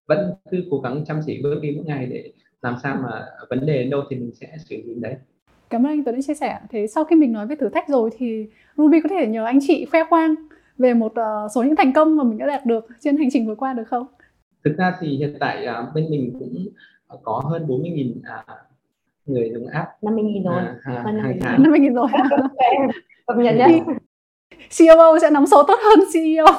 [0.06, 3.66] vẫn cứ cố gắng chăm chỉ bước đi mỗi ngày để làm sao mà vấn
[3.66, 5.16] đề đâu thì mình sẽ xử lý đấy
[5.70, 6.60] Cảm ơn anh Tuấn đã chia sẻ.
[6.70, 9.58] Thế sau khi mình nói về thử thách rồi thì Ruby có thể nhờ anh
[9.62, 10.34] chị khoe khoang
[10.78, 13.46] về một uh, số những thành công mà mình đã đạt được trên hành trình
[13.46, 14.06] vừa qua được không?
[14.64, 16.66] Thực ra thì hiện tại uh, bên mình cũng
[17.22, 18.58] có hơn 40.000 uh,
[19.26, 21.38] người dùng app 50.000 rồi à, à, Hơn hàng 50.000.
[21.40, 22.08] tháng 50.000 rồi.
[23.26, 23.82] cập nhật nhé
[24.78, 26.46] CEO sẽ nắm số tốt hơn CEO.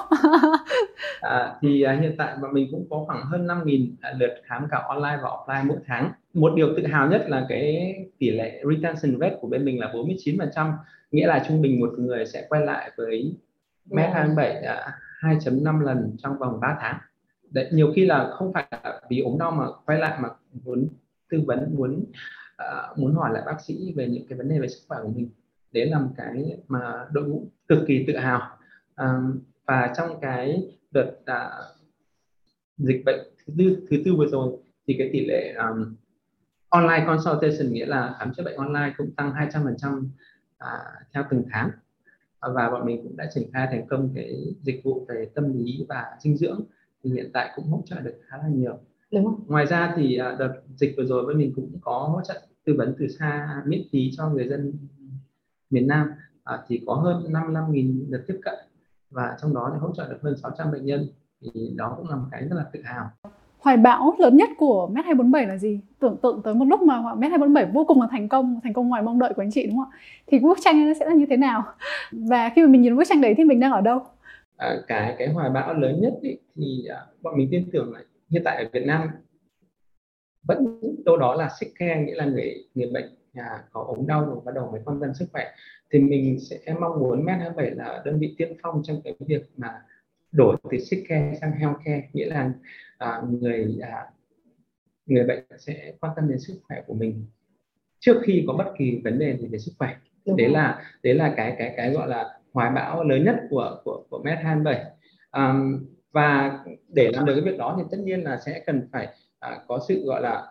[1.22, 4.68] À, thì à, hiện tại bọn mình cũng có khoảng hơn 5.000 à, lượt khám
[4.72, 6.12] cả online và offline mỗi tháng.
[6.34, 9.92] Một điều tự hào nhất là cái tỷ lệ retention rate của bên mình là
[9.94, 10.72] 49%,
[11.12, 13.36] nghĩa là trung bình một người sẽ quay lại với
[13.90, 16.98] Med27 à, 2.5 lần trong vòng 3 tháng.
[17.52, 18.66] Đấy, nhiều khi là không phải
[19.10, 20.30] vì ốm đau mà quay lại mà
[20.64, 20.88] muốn
[21.30, 22.06] tư vấn, muốn
[22.64, 25.10] uh, muốn hỏi lại bác sĩ về những cái vấn đề về sức khỏe của
[25.10, 25.30] mình.
[25.72, 28.58] Đấy là một cái mà đội ngũ cực kỳ tự hào.
[28.98, 31.66] um, và trong cái đợt uh,
[32.78, 35.96] dịch bệnh thứ tư, thứ tư vừa rồi thì cái tỷ lệ um,
[36.70, 40.04] online consultation nghĩa là khám chữa bệnh online cũng tăng 200%
[40.58, 40.80] à,
[41.14, 41.72] theo từng tháng
[42.42, 45.86] và bọn mình cũng đã triển khai thành công cái dịch vụ về tâm lý
[45.90, 46.62] và dinh dưỡng
[47.04, 48.78] thì hiện tại cũng hỗ trợ được khá là nhiều
[49.12, 52.22] đúng không ngoài ra thì à, đợt dịch vừa rồi bên mình cũng có hỗ
[52.22, 54.74] trợ tư vấn từ xa miễn phí cho người dân
[55.70, 56.08] miền Nam
[56.44, 58.56] à, thì có hơn 55.000 lượt tiếp cận
[59.10, 61.08] và trong đó thì hỗ trợ được hơn 600 bệnh nhân
[61.42, 63.10] thì đó cũng là một cái rất là tự hào
[63.62, 65.80] Hoài bão lớn nhất của Med247 là gì?
[66.00, 69.02] Tưởng tượng tới một lúc mà Med247 vô cùng là thành công, thành công ngoài
[69.02, 69.98] mong đợi của anh chị đúng không ạ?
[70.28, 71.64] Thì bức tranh nó sẽ là như thế nào?
[72.12, 74.00] Và khi mà mình nhìn bức tranh đấy thì mình đang ở đâu?
[74.58, 78.04] À, cái cái hoài bão lớn nhất ý, thì à, bọn mình tin tưởng là
[78.30, 79.10] hiện tại ở Việt Nam
[80.44, 84.26] vẫn đâu đó là sick care nghĩa là người người bệnh à, có ốm đau
[84.26, 85.52] và bắt đầu mới quan tâm sức khỏe.
[85.92, 89.82] Thì mình sẽ mong muốn Med27 là đơn vị tiên phong trong cái việc mà
[90.32, 92.52] đổi từ sick care sang health care nghĩa là
[92.98, 94.06] à, người à,
[95.06, 97.26] người bệnh sẽ quan tâm đến sức khỏe của mình
[98.00, 99.96] trước khi có bất kỳ vấn đề gì về sức khỏe.
[100.26, 104.04] Đấy là đấy là cái cái cái gọi là hoài bão lớn nhất của của
[104.10, 104.86] của Met 27
[105.32, 109.08] um, và để làm được cái việc đó thì tất nhiên là sẽ cần phải
[109.40, 110.48] à, có sự gọi là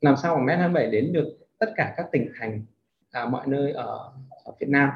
[0.00, 2.62] làm sao mà Met 27 đến được tất cả các tỉnh thành
[3.10, 4.12] à, mọi nơi ở,
[4.44, 4.90] ở Việt Nam.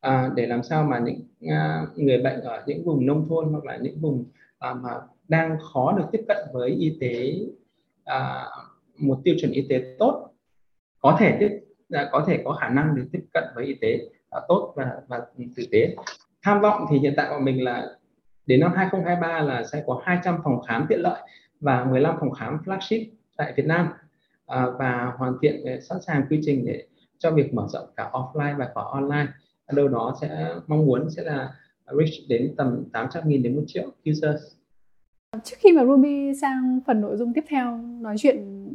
[0.00, 3.64] À, để làm sao mà những à, người bệnh ở những vùng nông thôn hoặc
[3.64, 4.24] là những vùng
[4.58, 4.90] à, mà
[5.28, 7.34] đang khó được tiếp cận với y tế
[8.04, 8.44] à,
[8.98, 10.30] một tiêu chuẩn y tế tốt
[11.00, 13.98] có thể tiếp à, có thể có khả năng được tiếp cận với y tế
[14.48, 15.20] tốt và và
[15.56, 15.96] thực tế.
[16.42, 17.86] Tham vọng thì hiện tại của mình là
[18.46, 21.20] đến năm 2023 là sẽ có 200 phòng khám tiện lợi
[21.60, 23.04] và 15 phòng khám flagship
[23.36, 23.88] tại Việt Nam.
[24.46, 26.86] À, và hoàn thiện à, sẵn sàng quy trình để
[27.18, 29.26] cho việc mở rộng cả offline và cả online.
[29.72, 31.54] Đâu đó sẽ mong muốn sẽ là
[31.86, 34.42] reach đến tầm 800.000 đến 1 triệu users.
[35.44, 38.66] Trước khi mà Ruby sang phần nội dung tiếp theo nói chuyện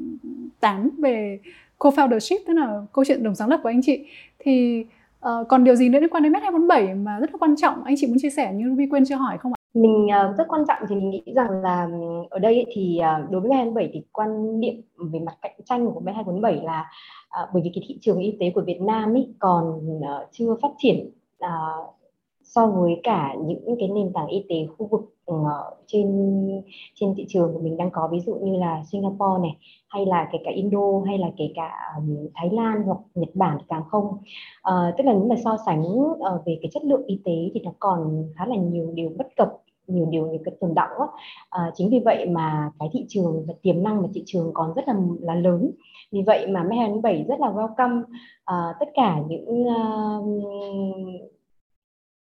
[0.59, 1.39] tán về
[1.77, 4.05] co-foundership tức là câu chuyện đồng sáng lập của anh chị
[4.39, 4.85] thì
[5.19, 7.84] uh, còn điều gì nữa liên quan đến Met 247 mà rất là quan trọng
[7.84, 9.56] anh chị muốn chia sẻ như Ruby quên chưa hỏi không ạ?
[9.75, 11.88] mình uh, rất quan trọng thì mình nghĩ rằng là
[12.30, 15.86] ở đây thì uh, đối với ngày 27 thì quan niệm về mặt cạnh tranh
[15.86, 16.86] của ngày 247 là
[17.43, 19.65] uh, bởi vì cái thị trường y tế của Việt Nam ấy còn
[19.97, 21.12] uh, chưa phát triển
[21.45, 21.94] uh,
[22.55, 25.35] so với cả những cái nền tảng y tế khu vực ờ,
[25.87, 26.07] trên
[26.95, 30.29] trên thị trường của mình đang có ví dụ như là Singapore này hay là
[30.31, 34.05] kể cả Indo hay là kể cả um, Thái Lan hoặc Nhật Bản càng không
[34.05, 37.59] uh, tức là nếu mà so sánh uh, về cái chất lượng y tế thì
[37.63, 39.49] nó còn khá là nhiều điều bất cập
[39.87, 41.07] nhiều điều những cái tồn động á.
[41.49, 44.73] À, chính vì vậy mà cái thị trường và tiềm năng mà thị trường còn
[44.73, 45.71] rất là là lớn
[46.11, 48.03] vì vậy mà Mehan 7 rất là welcome
[48.45, 51.35] à, tất cả những uh,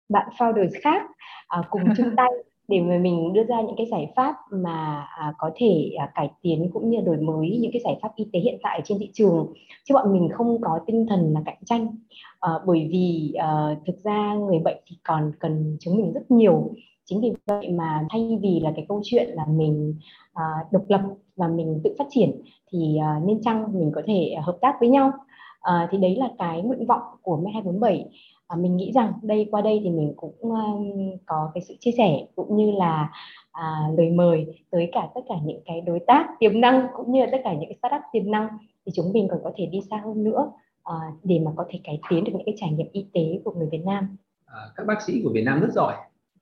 [0.08, 1.02] bạn founders khác
[1.48, 2.30] à, cùng chung tay
[2.68, 6.30] để mà mình đưa ra những cái giải pháp mà à, có thể à, cải
[6.42, 9.10] tiến cũng như đổi mới những cái giải pháp y tế hiện tại trên thị
[9.12, 9.52] trường.
[9.84, 11.96] Chứ bọn mình không có tinh thần là cạnh tranh
[12.40, 16.70] à, bởi vì à, thực ra người bệnh thì còn cần chứng minh rất nhiều.
[17.04, 19.94] Chính vì vậy mà thay vì là cái câu chuyện là mình
[20.32, 21.00] à, độc lập
[21.36, 24.88] và mình tự phát triển thì à, nên chăng mình có thể hợp tác với
[24.88, 25.12] nhau.
[25.60, 28.04] À, thì đấy là cái nguyện vọng của Me247
[28.48, 31.90] và mình nghĩ rằng đây qua đây thì mình cũng um, có cái sự chia
[31.98, 33.10] sẻ cũng như là
[33.52, 37.20] à, lời mời tới cả tất cả những cái đối tác tiềm năng cũng như
[37.20, 38.48] là tất cả những cái startup tiềm năng
[38.86, 41.80] thì chúng mình còn có thể đi xa hơn nữa à, để mà có thể
[41.84, 44.16] cải tiến được những cái trải nghiệm y tế của người Việt Nam.
[44.46, 45.94] À, các bác sĩ của Việt Nam rất giỏi.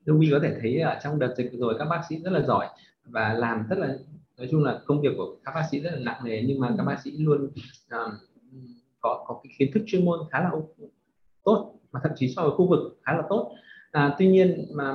[0.06, 2.66] Ruby có thể thấy ở trong đợt dịch rồi các bác sĩ rất là giỏi
[3.04, 3.94] và làm rất là
[4.38, 6.68] nói chung là công việc của các bác sĩ rất là nặng nề nhưng mà
[6.68, 6.86] các ừ.
[6.86, 7.50] bác sĩ luôn
[7.90, 8.10] um,
[9.00, 10.50] có có cái kiến thức chuyên môn khá là
[11.44, 13.52] tốt mà thậm chí so với khu vực khá là tốt.
[13.90, 14.94] À, tuy nhiên mà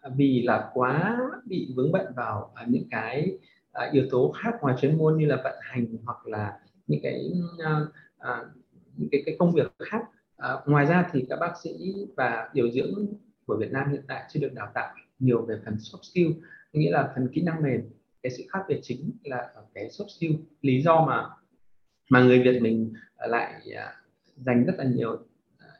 [0.00, 3.38] à, vì là quá bị vướng bận vào à, những cái
[3.72, 7.32] à, yếu tố khác ngoài chuyên môn như là vận hành hoặc là những cái
[8.18, 8.44] à,
[8.96, 10.02] những cái, cái công việc khác
[10.36, 13.06] à, ngoài ra thì các bác sĩ và điều dưỡng
[13.46, 16.90] của Việt Nam hiện tại chưa được đào tạo nhiều về phần soft skill nghĩa
[16.90, 17.80] là phần kỹ năng mềm.
[18.22, 20.32] Cái sự khác biệt chính là cái soft skill
[20.62, 21.26] lý do mà
[22.10, 23.62] mà người Việt mình lại
[24.36, 25.27] dành rất là nhiều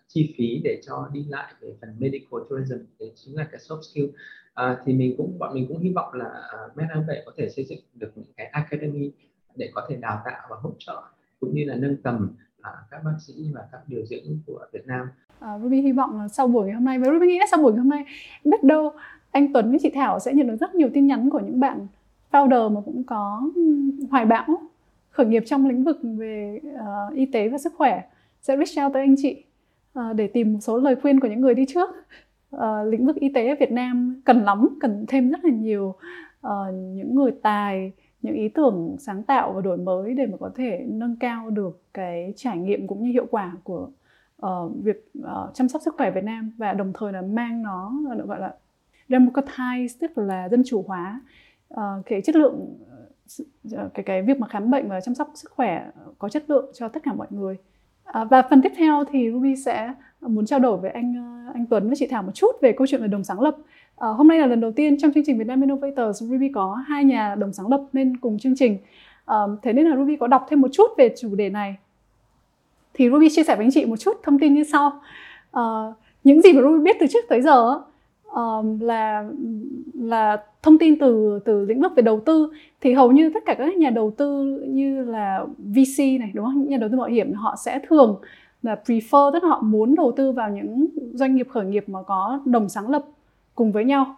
[0.09, 3.83] chi phí để cho đi lại về phần medical tourism để chính là cái soft
[3.83, 4.07] skill.
[4.55, 6.27] À, thì mình cũng bọn mình cũng hy vọng là
[6.71, 6.89] uh, Med
[7.27, 9.11] có thể xây dựng được những cái academy
[9.57, 11.03] để có thể đào tạo và hỗ trợ
[11.41, 14.87] cũng như là nâng tầm uh, các bác sĩ và các điều dưỡng của Việt
[14.87, 15.07] Nam.
[15.41, 17.63] À, Ruby hy vọng là sau buổi ngày hôm nay và Ruby nghĩ là sau
[17.63, 18.05] buổi ngày hôm nay
[18.45, 18.93] biết đâu
[19.31, 21.87] anh Tuấn với chị Thảo sẽ nhận được rất nhiều tin nhắn của những bạn
[22.31, 23.43] founder mà cũng có
[24.11, 24.47] hoài bão
[25.11, 28.03] khởi nghiệp trong lĩnh vực về uh, y tế và sức khỏe.
[28.43, 29.45] Sẽ reach out tới anh chị.
[29.99, 31.91] Ờ, để tìm một số lời khuyên của những người đi trước.
[32.57, 35.95] Uh, lĩnh vực y tế ở Việt Nam cần lắm cần thêm rất là nhiều
[36.47, 40.51] uh, những người tài những ý tưởng sáng tạo và đổi mới để mà có
[40.57, 43.89] thể nâng cao được cái trải nghiệm cũng như hiệu quả của
[44.47, 47.93] uh, việc uh, chăm sóc sức khỏe Việt Nam và đồng thời là mang nó
[48.27, 48.55] gọi là
[49.09, 51.21] democratize tức là dân chủ hóa.
[51.75, 52.77] Uh, cái chất lượng
[53.95, 56.89] cái cái việc mà khám bệnh và chăm sóc sức khỏe có chất lượng cho
[56.89, 57.59] tất cả mọi người.
[58.13, 61.15] Ờ, và phần tiếp theo thì Ruby sẽ muốn trao đổi với anh
[61.47, 63.57] ờ, anh Tuấn với chị Thảo một chút về câu chuyện về đồng sáng lập.
[63.97, 66.75] À, hôm nay là lần đầu tiên trong chương trình Việt Nam Innovators Ruby có
[66.87, 68.79] hai nhà đồng sáng lập lên cùng chương trình.
[69.25, 71.77] À, thế nên là Ruby có đọc thêm một chút về chủ đề này.
[72.95, 75.01] Thì Ruby chia sẻ với anh chị một chút thông tin như sau.
[75.53, 75.63] À,
[76.25, 77.81] những gì mà Ruby biết từ trước tới giờ
[78.35, 79.25] um, là
[79.95, 82.53] là thông tin từ từ lĩnh vực về đầu tư.
[82.81, 86.69] Thì hầu như tất cả các nhà đầu tư như là VC này đúng không?
[86.69, 88.21] Nhà đầu tư mạo hiểm họ sẽ thường
[88.63, 92.03] là prefer tức là họ muốn đầu tư vào những doanh nghiệp khởi nghiệp mà
[92.03, 93.05] có đồng sáng lập
[93.55, 94.17] cùng với nhau.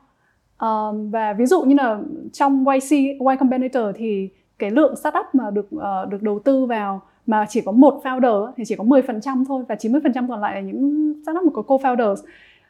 [0.60, 2.00] Um, và ví dụ như là
[2.32, 7.02] trong YC Y Combinator thì cái lượng startup mà được uh, được đầu tư vào
[7.26, 10.60] mà chỉ có một founder thì chỉ có 10% thôi và 90% còn lại là
[10.60, 12.16] những startup mà có co-founders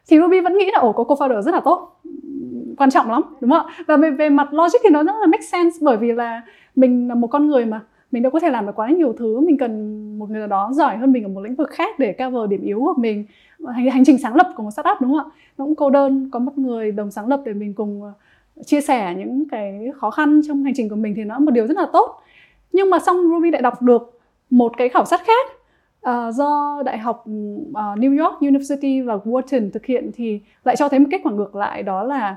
[0.09, 2.01] thì Ruby vẫn nghĩ là ổ có co-founder rất là tốt.
[2.77, 3.85] Quan trọng lắm đúng không ạ?
[3.87, 6.43] Và về, về mặt logic thì nó rất là make sense bởi vì là
[6.77, 7.81] mình là một con người mà.
[8.13, 9.41] Mình đâu có thể làm được quá nhiều thứ.
[9.41, 12.13] Mình cần một người nào đó giỏi hơn mình ở một lĩnh vực khác để
[12.19, 13.25] cover điểm yếu của mình.
[13.75, 15.37] Hành, hành trình sáng lập của một startup đúng không ạ?
[15.59, 18.13] Nó cũng cô đơn có một người đồng sáng lập để mình cùng ờ,
[18.65, 21.51] chia sẻ những cái khó khăn trong hành trình của mình thì nó là một
[21.51, 22.23] điều rất là tốt.
[22.73, 25.60] Nhưng mà xong Ruby lại đọc được một cái khảo sát khác
[26.09, 27.25] uh, do đại học
[27.71, 31.33] uh, New York University và Wharton thực hiện thì lại cho thấy một kết quả
[31.33, 32.37] ngược lại đó là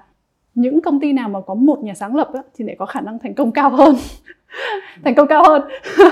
[0.55, 3.01] những công ty nào mà có một nhà sáng lập á, thì lại có khả
[3.01, 3.95] năng thành công cao hơn.
[5.03, 5.61] Thành công cao hơn.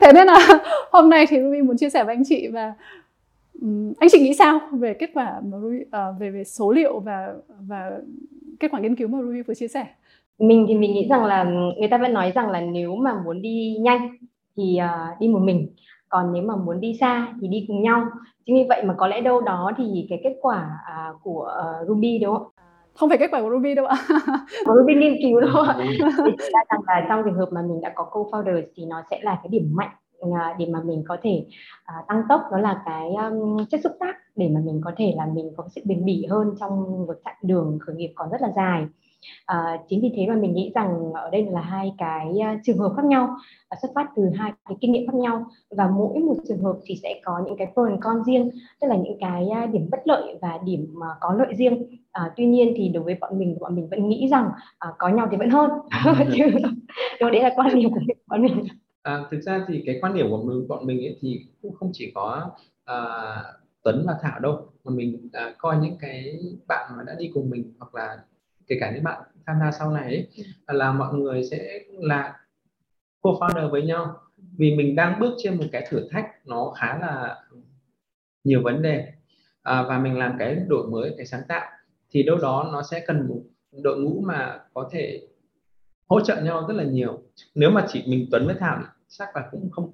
[0.00, 0.38] Thế nên là
[0.92, 2.72] hôm nay thì Ruby muốn chia sẻ với anh chị và
[3.62, 7.00] um, anh chị nghĩ sao về kết quả mà Ruby, uh, về về số liệu
[7.00, 7.90] và và
[8.60, 9.86] kết quả nghiên cứu mà Ruby vừa chia sẻ?
[10.38, 13.22] Mình thì mình nghĩ rằng là ừ, người ta vẫn nói rằng là nếu mà
[13.24, 14.16] muốn đi nhanh
[14.56, 15.68] thì uh, đi một mình
[16.08, 18.06] còn nếu mà muốn đi xa thì đi cùng nhau.
[18.46, 20.78] Chính vì vậy mà có lẽ đâu đó thì cái kết quả
[21.10, 22.46] uh, của uh, Ruby đúng không
[22.96, 23.96] không phải kết quả của Ruby đâu ạ.
[24.66, 25.76] Của Ruby nghiên cứu đâu ạ?
[25.78, 25.98] Thì
[26.38, 29.38] ra rằng là trong trường hợp mà mình đã có co-founder thì nó sẽ là
[29.42, 29.90] cái điểm mạnh
[30.58, 31.46] để mà mình có thể
[32.00, 32.40] uh, tăng tốc.
[32.50, 35.64] Đó là cái um, chất xúc tác để mà mình có thể là mình có
[35.74, 38.86] sự bền bỉ hơn trong một chặng đường khởi nghiệp còn rất là dài
[39.46, 42.78] À, chính vì thế mà mình nghĩ rằng ở đây là hai cái uh, trường
[42.78, 43.36] hợp khác nhau
[43.70, 45.46] và xuất phát từ hai cái kinh nghiệm khác nhau.
[45.70, 48.88] Và mỗi một trường hợp thì sẽ có những cái pro and con riêng tức
[48.88, 51.86] là những cái điểm bất lợi và điểm uh, có lợi riêng.
[52.12, 54.50] À, tuy nhiên thì đối với bọn mình bọn mình vẫn nghĩ rằng
[54.88, 55.70] uh, có nhau thì vẫn hơn.
[56.36, 56.44] Chứ
[57.20, 58.64] đó đấy là quan điểm của bọn mình.
[59.02, 61.90] À, thực ra thì cái quan điểm của mình bọn mình ấy thì cũng không
[61.92, 62.50] chỉ có
[62.90, 63.44] uh,
[63.82, 67.50] Tuấn và Thảo đâu mà mình uh, coi những cái bạn mà đã đi cùng
[67.50, 68.18] mình hoặc là
[68.66, 70.28] kể cả những bạn tham gia sau này ấy,
[70.66, 72.38] là mọi người sẽ là
[73.22, 74.20] co-founder với nhau.
[74.58, 77.36] Vì mình đang bước trên một cái thử thách nó khá là
[78.44, 79.12] nhiều vấn đề
[79.62, 81.70] à, và mình làm cái đổi mới cái sáng tạo
[82.10, 83.42] thì đâu đó nó sẽ cần một
[83.82, 85.28] đội ngũ mà có thể
[86.08, 87.22] hỗ trợ nhau rất là nhiều.
[87.54, 89.90] Nếu mà chỉ mình Tuấn với Thảo thì chắc là cũng không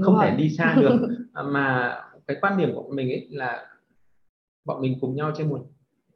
[0.00, 1.08] không thể đi xa được.
[1.34, 3.66] À, mà cái quan điểm của mình ấy là
[4.64, 5.66] bọn mình cùng nhau trên một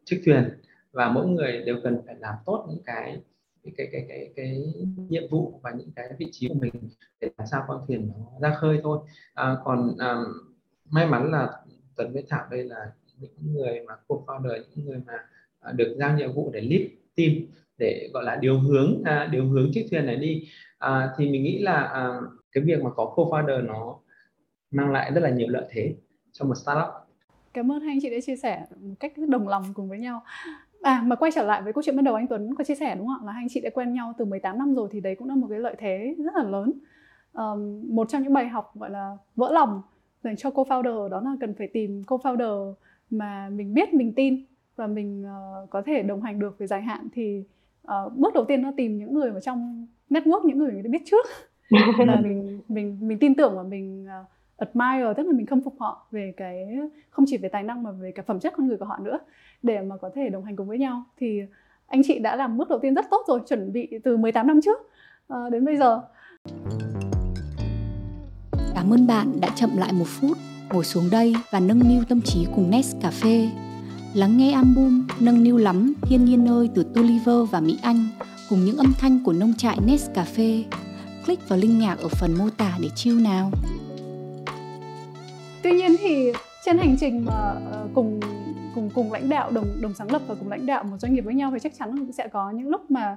[0.04, 0.48] chiếc thuyền
[0.92, 3.20] và mỗi người đều cần phải làm tốt những cái
[3.64, 4.62] cái cái cái cái, cái
[5.08, 6.72] nhiệm vụ và những cái vị trí của mình
[7.20, 8.98] để làm sao con thuyền nó ra khơi thôi.
[9.34, 10.16] À, còn à,
[10.90, 11.50] may mắn là
[11.96, 15.12] Tuấn với Thảo đây là những người mà co-founder những người mà
[15.60, 16.82] à, được giao nhiệm vụ để lead
[17.16, 17.32] team
[17.78, 20.48] để gọi là điều hướng à, điều hướng chiếc thuyền này đi.
[20.78, 22.20] À, thì mình nghĩ là à,
[22.52, 23.98] cái việc mà có co-founder nó
[24.70, 25.94] mang lại rất là nhiều lợi thế
[26.32, 26.88] cho một startup.
[27.52, 30.22] Cảm ơn hai anh chị đã chia sẻ một cách đồng lòng cùng với nhau.
[30.82, 32.94] À mà quay trở lại với câu chuyện ban đầu anh Tuấn có chia sẻ
[32.94, 33.26] đúng không ạ?
[33.26, 35.34] Là hai anh chị đã quen nhau từ 18 năm rồi thì đấy cũng là
[35.34, 36.72] một cái lợi thế rất là lớn.
[37.32, 39.82] Um, một trong những bài học gọi là vỡ lòng
[40.22, 42.74] dành cho co-founder đó là cần phải tìm co-founder
[43.10, 44.44] mà mình biết mình tin
[44.76, 47.44] và mình uh, có thể đồng hành được về dài hạn thì
[47.86, 51.02] uh, bước đầu tiên nó tìm những người ở trong network những người ta biết
[51.04, 51.26] trước
[52.06, 54.26] là mình mình mình tin tưởng và mình uh,
[54.62, 56.78] admire tức là mình khâm phục họ về cái
[57.10, 59.18] không chỉ về tài năng mà về cả phẩm chất con người của họ nữa
[59.62, 61.04] để mà có thể đồng hành cùng với nhau.
[61.20, 61.40] Thì
[61.86, 64.60] anh chị đã làm bước đầu tiên rất tốt rồi chuẩn bị từ 18 năm
[64.64, 64.78] trước
[65.28, 66.00] à, đến bây giờ.
[68.74, 70.38] Cảm ơn bạn đã chậm lại một phút
[70.72, 73.48] ngồi xuống đây và nâng niu tâm trí cùng Nest Cà phê.
[74.14, 78.06] Lắng nghe album nâng niu lắm thiên nhiên ơi từ Toliver và Mỹ Anh
[78.48, 80.64] cùng những âm thanh của nông trại Nest Cà phê.
[81.26, 83.50] Click vào link nhạc ở phần mô tả để chill nào
[85.62, 86.32] tuy nhiên thì
[86.64, 88.20] trên hành trình mà ờ, cùng
[88.74, 91.20] cùng cùng lãnh đạo đồng đồng sáng lập và cùng lãnh đạo một doanh nghiệp
[91.20, 93.16] với nhau thì chắc chắn sẽ có những lúc mà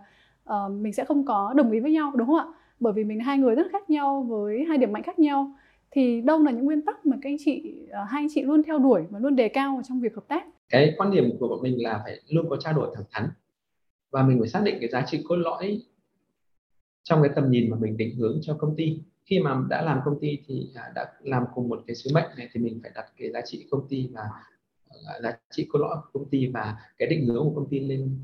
[0.50, 2.46] uh, mình sẽ không có đồng ý với nhau đúng không ạ?
[2.80, 5.56] Bởi vì mình hai người rất khác nhau với hai điểm mạnh khác nhau.
[5.92, 8.64] Thì đâu là những nguyên tắc mà các anh chị uh, hai anh chị luôn
[8.64, 10.46] theo đuổi và luôn đề cao trong việc hợp tác?
[10.70, 13.30] Cái quan điểm của bọn mình là phải luôn có trao đổi thẳng thắn
[14.12, 15.82] và mình phải xác định cái giá trị cốt lõi
[17.04, 20.00] trong cái tầm nhìn mà mình định hướng cho công ty khi mà đã làm
[20.06, 22.92] công ty thì à, đã làm cùng một cái sứ mệnh này thì mình phải
[22.96, 24.22] đặt cái giá trị công ty và
[25.06, 27.80] à, giá trị cốt lõi của công ty và cái định hướng của công ty
[27.80, 28.20] lên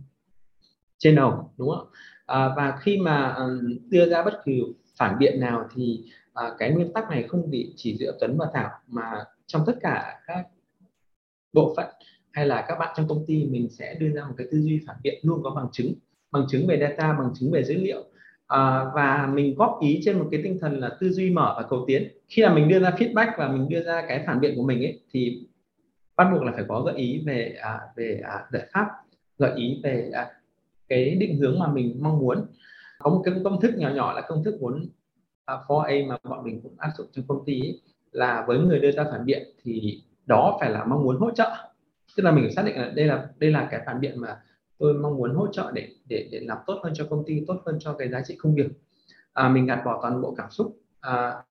[0.98, 1.88] trên đầu đúng không
[2.26, 3.46] à, và khi mà à,
[3.90, 4.62] đưa ra bất kỳ
[4.96, 8.48] phản biện nào thì à, cái nguyên tắc này không bị chỉ giữa Tuấn và
[8.54, 10.48] Thảo mà trong tất cả các
[11.54, 11.90] bộ phận
[12.32, 14.80] hay là các bạn trong công ty mình sẽ đưa ra một cái tư duy
[14.88, 15.94] phản biện luôn có bằng chứng
[16.32, 18.04] bằng chứng về data bằng chứng về dữ liệu
[18.52, 21.64] à, và mình góp ý trên một cái tinh thần là tư duy mở và
[21.70, 22.08] cầu tiến.
[22.30, 24.80] Khi là mình đưa ra feedback và mình đưa ra cái phản biện của mình
[24.80, 25.48] ấy thì
[26.16, 28.88] bắt buộc là phải có gợi ý về à, về à, giải pháp
[29.38, 30.28] gợi ý về à,
[30.90, 32.46] cái định hướng mà mình mong muốn.
[33.00, 34.90] Có một cái công thức nhỏ nhỏ là công thức 4
[35.46, 38.80] à, 4A mà bọn mình cũng áp dụng trong công ty ấy, là với người
[38.80, 41.50] đưa ra phản biện thì đó phải là mong muốn hỗ trợ.
[42.18, 44.38] Tức là mình phải xác định là đây là đây là cái phản biện mà
[44.82, 47.62] tôi mong muốn hỗ trợ để để để làm tốt hơn cho công ty tốt
[47.66, 48.68] hơn cho cái giá trị công việc.
[49.34, 50.78] À, mình gạt bỏ toàn bộ cảm xúc.
[51.00, 51.44] À,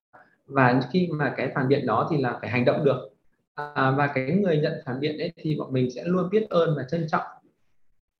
[0.46, 3.10] và khi mà cái phản biện đó thì là phải hành động được.
[3.54, 6.74] À, và cái người nhận phản biện ấy thì bọn mình sẽ luôn biết ơn
[6.76, 7.24] và trân trọng.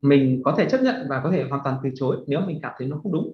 [0.03, 2.73] Mình có thể chấp nhận và có thể hoàn toàn từ chối nếu mình cảm
[2.79, 3.33] thấy nó không đúng.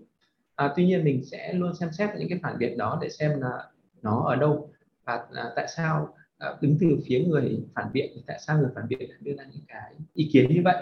[0.56, 3.40] À, tuy nhiên mình sẽ luôn xem xét những cái phản biện đó để xem
[3.40, 3.70] là
[4.02, 4.70] nó ở đâu
[5.04, 8.88] và à, tại sao à, đứng từ phía người phản biện tại sao người phản
[8.88, 10.76] biện đưa ra những cái ý kiến như vậy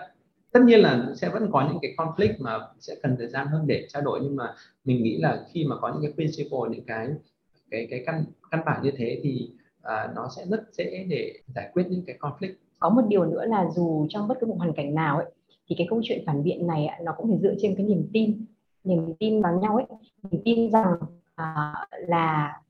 [0.55, 3.66] tất nhiên là sẽ vẫn có những cái conflict mà sẽ cần thời gian hơn
[3.66, 6.84] để trao đổi nhưng mà mình nghĩ là khi mà có những cái principle những
[6.86, 7.09] cái
[7.70, 9.50] cái cái căn căn bản như thế thì
[9.82, 12.52] à, nó sẽ rất dễ để giải quyết những cái conflict.
[12.78, 15.26] Có một điều nữa là dù trong bất cứ một hoàn cảnh nào ấy
[15.68, 18.44] thì cái câu chuyện phản biện này nó cũng phải dựa trên cái niềm tin.
[18.84, 19.86] Niềm tin vào nhau ấy
[20.30, 20.96] niềm tin rằng
[21.34, 21.74] à,
[22.09, 22.61] là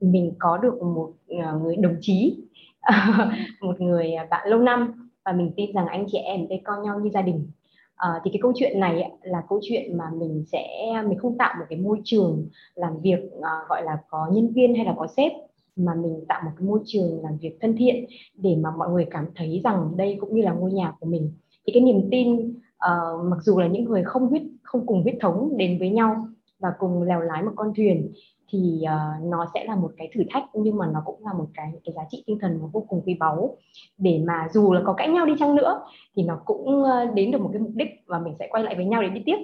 [0.00, 2.36] mình có được một à, người đồng chí
[3.60, 7.00] một người bạn lâu năm và mình tin rằng anh chị em đây coi nhau
[7.00, 7.50] như gia đình.
[7.96, 10.68] À, thì cái câu chuyện này là câu chuyện mà mình sẽ
[11.08, 14.74] mình không tạo một cái môi trường làm việc à, gọi là có nhân viên
[14.74, 15.32] hay là có sếp
[15.76, 19.06] mà mình tạo một cái môi trường làm việc thân thiện để mà mọi người
[19.10, 21.32] cảm thấy rằng đây cũng như là ngôi nhà của mình.
[21.66, 25.14] Thì cái niềm tin uh, mặc dù là những người không huyết không cùng huyết
[25.20, 28.12] thống đến với nhau và cùng lèo lái một con thuyền
[28.52, 31.48] thì uh, nó sẽ là một cái thử thách nhưng mà nó cũng là một
[31.54, 33.56] cái cái giá trị tinh thần vô cùng quý báu
[33.98, 35.80] để mà dù là có cãi nhau đi chăng nữa
[36.16, 38.74] thì nó cũng uh, đến được một cái mục đích và mình sẽ quay lại
[38.76, 39.36] với nhau để đi tiếp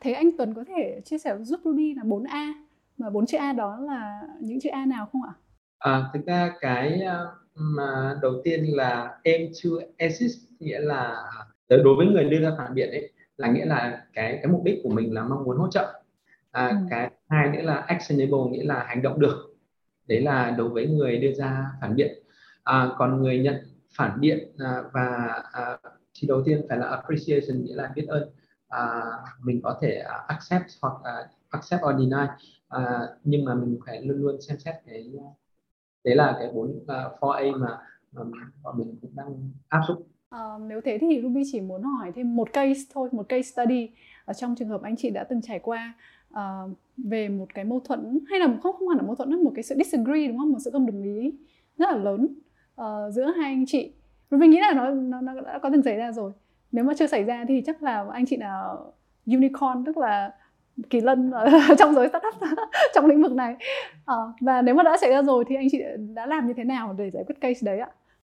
[0.00, 2.52] thế anh Tuấn có thể chia sẻ giúp Ruby là 4A
[2.98, 5.32] mà bốn chữ A đó là những chữ A nào không ạ?
[5.78, 7.02] À, thực ra cái
[7.54, 11.24] mà đầu tiên là aim to assist nghĩa là
[11.68, 14.80] đối với người đưa ra phản biện ấy là nghĩa là cái cái mục đích
[14.82, 16.02] của mình là mong muốn hỗ trợ
[16.50, 16.76] à, ừ.
[16.90, 19.54] cái hai nữa là actionable nghĩa là hành động được.
[20.06, 22.22] Đấy là đối với người đưa ra phản biện.
[22.64, 23.56] À, còn người nhận
[23.96, 25.78] phản biện à, và à,
[26.14, 28.30] thì đầu tiên phải là appreciation nghĩa là biết ơn.
[28.68, 29.02] À,
[29.42, 32.26] mình có thể à, accept hoặc uh, accept or deny.
[32.68, 35.04] À, nhưng mà mình phải luôn luôn xem xét cái
[36.04, 37.78] đấy là cái bốn à, uh, 4A mà,
[38.12, 38.22] mà
[38.62, 40.02] bọn mình cũng đang áp dụng.
[40.30, 43.90] À, nếu thế thì Ruby chỉ muốn hỏi thêm một case thôi, một case study
[44.24, 45.94] ở trong trường hợp anh chị đã từng trải qua
[46.38, 49.52] uh, về một cái mâu thuẫn hay là không không hẳn là mâu thuẫn một
[49.54, 51.32] cái sự disagree đúng không, một sự không đồng ý
[51.78, 52.28] rất là lớn
[52.80, 53.92] uh, giữa hai anh chị.
[54.30, 56.32] mình nghĩ là nó, nó nó đã có từng xảy ra rồi.
[56.72, 58.68] Nếu mà chưa xảy ra thì chắc là anh chị là
[59.26, 60.32] unicorn tức là
[60.90, 61.46] kỳ lân ở
[61.78, 62.34] trong giới startup
[62.94, 63.56] trong lĩnh vực này
[64.06, 65.82] à, và nếu mà đã xảy ra rồi thì anh chị
[66.14, 67.88] đã làm như thế nào để giải quyết case đấy ạ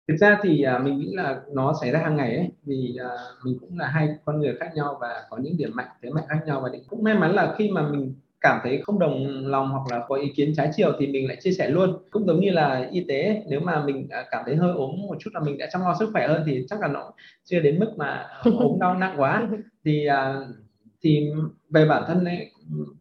[0.07, 3.45] thực ra thì uh, mình nghĩ là nó xảy ra hàng ngày ấy vì uh,
[3.45, 6.23] mình cũng là hai con người khác nhau và có những điểm mạnh thế mạnh
[6.29, 9.69] khác nhau và cũng may mắn là khi mà mình cảm thấy không đồng lòng
[9.69, 11.97] hoặc là có ý kiến trái chiều thì mình lại chia sẻ luôn.
[12.11, 15.31] Cũng giống như là y tế nếu mà mình cảm thấy hơi ốm một chút
[15.33, 17.11] là mình đã chăm lo sức khỏe hơn thì chắc là nó
[17.43, 19.47] chưa đến mức mà ốm đau nặng quá.
[19.85, 20.07] Thì
[21.03, 21.29] thì
[21.69, 22.51] về bản thân ấy,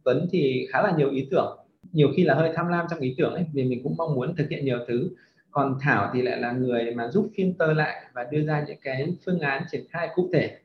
[0.05, 1.59] Tuấn thì khá là nhiều ý tưởng
[1.93, 4.37] nhiều khi là hơi tham lam trong ý tưởng ấy vì mình cũng mong muốn
[4.37, 5.11] thực hiện nhiều thứ
[5.53, 9.17] còn Thảo thì lại là người mà giúp filter lại và đưa ra những cái
[9.27, 10.59] phương án triển khai cụ thể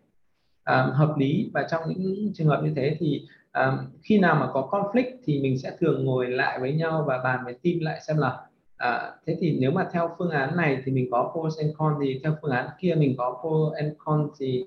[0.65, 1.49] um, hợp lý.
[1.53, 5.39] Và trong những trường hợp như thế thì um, khi nào mà có conflict thì
[5.41, 8.37] mình sẽ thường ngồi lại với nhau và bàn với team lại xem là
[8.77, 11.97] À, thế thì nếu mà theo phương án này thì mình có pros and cons
[12.01, 14.65] thì theo phương án kia mình có pros and cons thì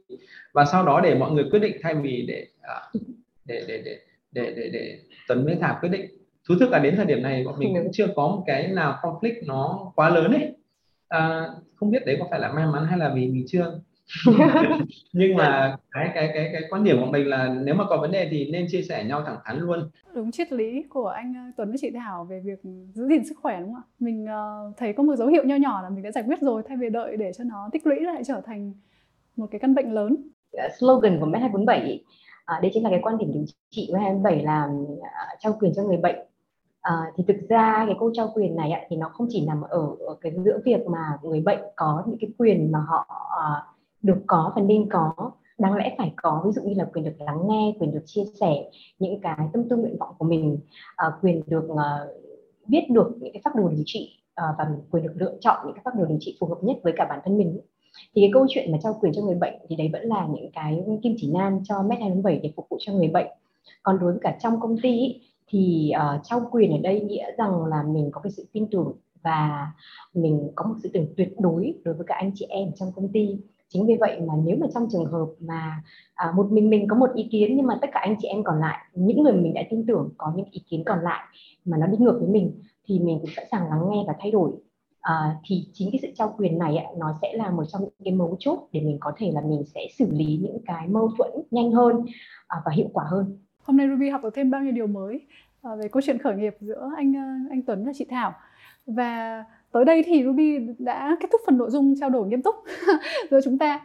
[0.53, 3.03] và sau đó để mọi người quyết định thay vì để uh,
[3.45, 3.99] để để để
[4.33, 4.99] để để, để
[5.29, 7.93] Tuấn với Thảo quyết định thú thực là đến thời điểm này bọn mình cũng
[7.93, 10.55] chưa có một cái nào conflict nó quá lớn ấy.
[11.09, 13.81] À, không biết đấy có phải là may mắn hay là vì mình chưa.
[15.13, 18.11] Nhưng mà cái cái cái cái quan điểm của mình là nếu mà có vấn
[18.11, 19.91] đề thì nên chia sẻ nhau thẳng thắn luôn.
[20.15, 22.61] Đúng triết lý của anh ờ, Tuấn với chị Thảo về việc
[22.95, 23.91] giữ gìn sức khỏe đúng không ạ?
[23.99, 26.63] Mình uh, thấy có một dấu hiệu nho nhỏ là mình đã giải quyết rồi
[26.69, 28.73] thay vì đợi để cho nó tích lũy lại trở thành
[29.37, 30.17] một cái căn bệnh lớn.
[30.53, 32.05] Dạ, slogan của Med 247
[32.45, 34.99] à, đây chính là cái quan điểm điều trị của 247 là uh,
[35.39, 36.17] trao quyền cho người bệnh
[36.81, 39.63] À, thì thực ra cái câu trao quyền này ạ, thì nó không chỉ nằm
[39.63, 43.63] ở, ở cái giữa việc mà người bệnh có những cái quyền mà họ ờ,
[44.03, 45.13] được có và nên có.
[45.59, 48.25] Đáng lẽ phải có ví dụ như là quyền được lắng nghe quyền được chia
[48.41, 50.59] sẻ những cái tâm tư nguyện vọng của mình
[50.97, 51.99] à, quyền được à,
[52.67, 55.75] biết được những cái phác đồ điều trị à, và quyền được lựa chọn những
[55.75, 57.61] cái phác đồ điều trị phù hợp nhất với cả bản thân mình.
[58.15, 60.51] Thì cái câu chuyện mà trao quyền cho người bệnh thì đấy vẫn là những
[60.53, 63.27] cái kim chỉ nam cho med 247 để phục vụ cho người bệnh.
[63.83, 65.21] Còn đối với cả trong công ty ý,
[65.51, 68.93] thì uh, trao quyền ở đây nghĩa rằng là mình có cái sự tin tưởng
[69.23, 69.73] và
[70.15, 73.13] mình có một sự tưởng tuyệt đối đối với cả anh chị em trong công
[73.13, 73.39] ty.
[73.69, 75.83] Chính vì vậy mà nếu mà trong trường hợp mà
[76.15, 78.45] à, một mình mình có một ý kiến nhưng mà tất cả anh chị em
[78.45, 81.25] còn lại những người mình đã tin tưởng có những ý kiến còn lại
[81.65, 84.31] mà nó đi ngược với mình thì mình cũng sẵn sàng lắng nghe và thay
[84.31, 84.51] đổi.
[85.01, 87.91] À, thì chính cái sự trao quyền này ạ, nó sẽ là một trong những
[88.05, 91.11] cái mấu chốt để mình có thể là mình sẽ xử lý những cái mâu
[91.19, 92.05] thuẫn nhanh hơn
[92.47, 95.21] à, và hiệu quả hơn hôm nay Ruby học được thêm bao nhiêu điều mới
[95.63, 98.33] à, về câu chuyện khởi nghiệp giữa anh à, anh Tuấn và chị Thảo
[98.87, 102.55] và tới đây thì Ruby đã kết thúc phần nội dung trao đổi nghiêm túc
[103.31, 103.81] giữa chúng ta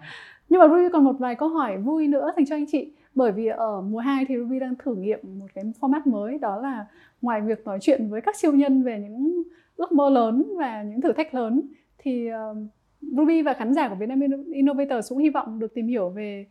[0.49, 3.31] nhưng mà Ruby còn một vài câu hỏi vui nữa dành cho anh chị, bởi
[3.31, 6.85] vì ở mùa 2 thì Ruby đang thử nghiệm một cái format mới, đó là
[7.21, 9.43] ngoài việc nói chuyện với các siêu nhân về những
[9.75, 11.61] ước mơ lớn và những thử thách lớn,
[11.97, 12.55] thì ờ,
[13.01, 14.21] Ruby và khán giả của Vietnam
[14.53, 16.45] Innovator cũng hy vọng được tìm hiểu về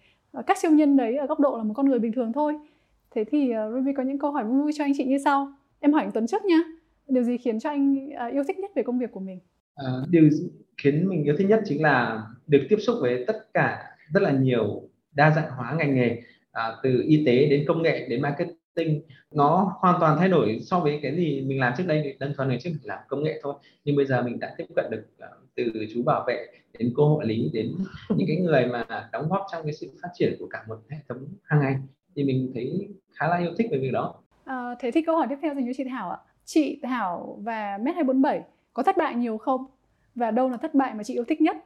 [0.47, 2.59] các siêu nhân đấy ở góc độ là một con người bình thường thôi.
[3.15, 5.53] Thế thì uh, Ruby có những câu hỏi vui vui cho anh chị như sau.
[5.81, 6.59] Em hỏi anh Tuấn trước nha
[7.09, 9.39] Điều gì khiến cho anh uh, yêu thích nhất về công việc của mình?
[9.83, 10.29] Uh, điều
[10.77, 14.31] khiến mình yêu thích nhất chính là được tiếp xúc với tất cả rất là
[14.31, 19.03] nhiều đa dạng hóa ngành nghề à, từ y tế đến công nghệ đến marketing
[19.31, 22.33] nó hoàn toàn thay đổi so với cái gì mình làm trước đây thì đơn
[22.37, 23.55] thuần ngày trước mình làm công nghệ thôi
[23.85, 26.47] nhưng bây giờ mình đã tiếp cận được uh, từ chú bảo vệ
[26.79, 27.75] đến cô hộ lý đến
[28.17, 30.99] những cái người mà đóng góp trong cái sự phát triển của cả một hệ
[31.09, 31.77] thống hàng ngày
[32.17, 34.15] thì mình thấy khá là yêu thích về việc đó.
[34.45, 36.19] À, thế thì câu hỏi tiếp theo dành cho chị Thảo ạ.
[36.45, 38.43] Chị Thảo và Met 247
[38.73, 39.65] có thất bại nhiều không?
[40.15, 41.57] Và đâu là thất bại mà chị yêu thích nhất?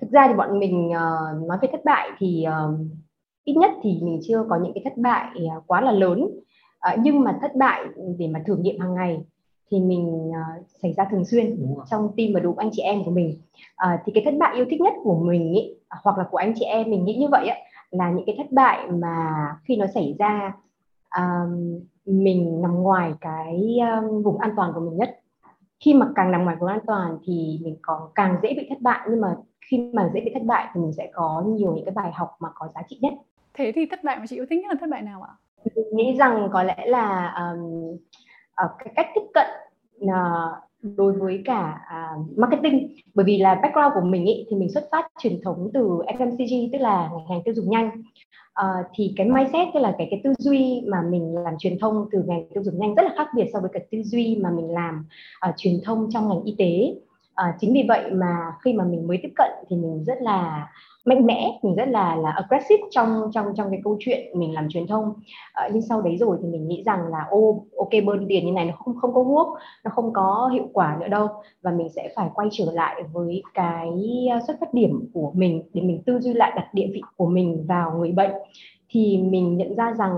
[0.00, 2.80] Thực ra thì bọn mình uh, nói về thất bại thì uh,
[3.44, 6.20] ít nhất thì mình chưa có những cái thất bại uh, quá là lớn.
[6.22, 7.84] Uh, nhưng mà thất bại
[8.18, 9.20] để mà thử nghiệm hàng ngày
[9.70, 13.10] thì mình uh, xảy ra thường xuyên trong team và đúng anh chị em của
[13.10, 13.40] mình.
[13.86, 16.54] Uh, thì cái thất bại yêu thích nhất của mình ý, hoặc là của anh
[16.58, 17.56] chị em mình nghĩ như vậy á,
[17.90, 19.34] là những cái thất bại mà
[19.64, 20.52] khi nó xảy ra
[21.18, 25.20] um, mình nằm ngoài cái um, vùng an toàn của mình nhất.
[25.80, 28.80] Khi mà càng nằm ngoài vùng an toàn thì mình còn càng dễ bị thất
[28.80, 29.36] bại nhưng mà
[29.70, 32.36] khi mà dễ bị thất bại thì mình sẽ có nhiều những cái bài học
[32.40, 33.12] mà có giá trị nhất.
[33.54, 35.32] Thế thì thất bại mà chị yêu thích nhất là thất bại nào ạ?
[35.76, 37.96] Mình nghĩ rằng có lẽ là um,
[38.56, 39.46] cái cách tiếp cận
[40.04, 41.80] uh, đối với cả
[42.16, 42.96] uh, marketing.
[43.14, 45.80] Bởi vì là background của mình ý, thì mình xuất phát truyền thống từ
[46.18, 48.02] FMCG tức là ngành hàng tiêu dùng nhanh.
[48.60, 52.06] Uh, thì cái mindset tức là cái cái tư duy mà mình làm truyền thông
[52.12, 54.50] từ ngành tiêu dùng nhanh rất là khác biệt so với cái tư duy mà
[54.50, 55.04] mình làm
[55.48, 56.94] uh, truyền thông trong ngành y tế.
[57.30, 60.68] Uh, chính vì vậy mà khi mà mình mới tiếp cận thì mình rất là
[61.04, 64.68] mạnh mẽ mình rất là là aggressive trong trong trong cái câu chuyện mình làm
[64.68, 65.14] truyền thông.
[65.52, 68.52] À, nhưng sau đấy rồi thì mình nghĩ rằng là ô ok bơm tiền như
[68.52, 71.28] này nó không không có work nó không có hiệu quả nữa đâu.
[71.62, 73.90] Và mình sẽ phải quay trở lại với cái
[74.32, 77.26] ờ, xuất phát điểm của mình để mình tư duy lại đặt địa vị của
[77.26, 78.32] mình vào người bệnh.
[78.88, 80.12] Thì mình nhận ra rằng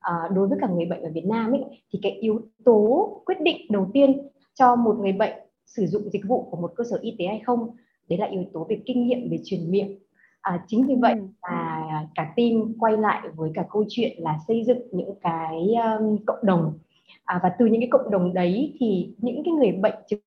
[0.00, 3.40] à, đối với cả người bệnh ở Việt Nam ấy thì cái yếu tố quyết
[3.40, 5.34] định đầu tiên cho một người bệnh
[5.66, 7.70] sử dụng dịch vụ của một cơ sở y tế hay không
[8.08, 9.98] đấy là yếu tố về kinh nghiệm về truyền miệng
[10.44, 11.82] à, chính vì vậy mà
[12.14, 16.46] cả team quay lại với cả câu chuyện là xây dựng những cái um, cộng
[16.46, 16.78] đồng.
[17.24, 20.20] À, và từ những cái cộng đồng đấy thì những cái người bệnh trực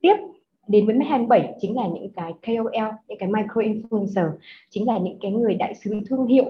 [0.00, 0.14] tiếp
[0.68, 4.30] đến với Med27 chính là những cái KOL, những cái micro influencer,
[4.70, 6.44] chính là những cái người đại sứ thương hiệu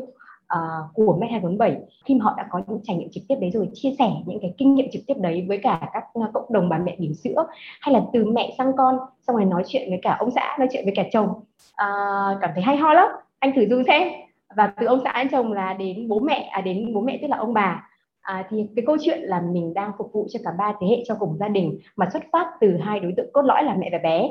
[0.57, 3.68] uh, của Med247 khi mà họ đã có những trải nghiệm trực tiếp đấy rồi
[3.74, 6.68] chia sẻ những cái kinh nghiệm trực tiếp đấy với cả các ờ, cộng đồng
[6.68, 7.46] bà mẹ bỉm sữa
[7.80, 10.68] hay là từ mẹ sang con xong rồi nói chuyện với cả ông xã nói
[10.72, 11.28] chuyện với cả chồng.
[11.28, 13.09] Uh, cảm thấy hay ho lắm.
[13.38, 14.09] Anh thử dùng xem.
[14.57, 17.28] Và từ ông xã anh chồng là đến bố mẹ à đến bố mẹ tức
[17.28, 17.88] là ông bà.
[18.20, 21.05] À, thì cái câu chuyện là mình đang phục vụ cho cả ba thế hệ
[21.07, 23.88] trong cùng gia đình mà xuất phát từ hai đối tượng cốt lõi là mẹ
[23.92, 24.30] và bé.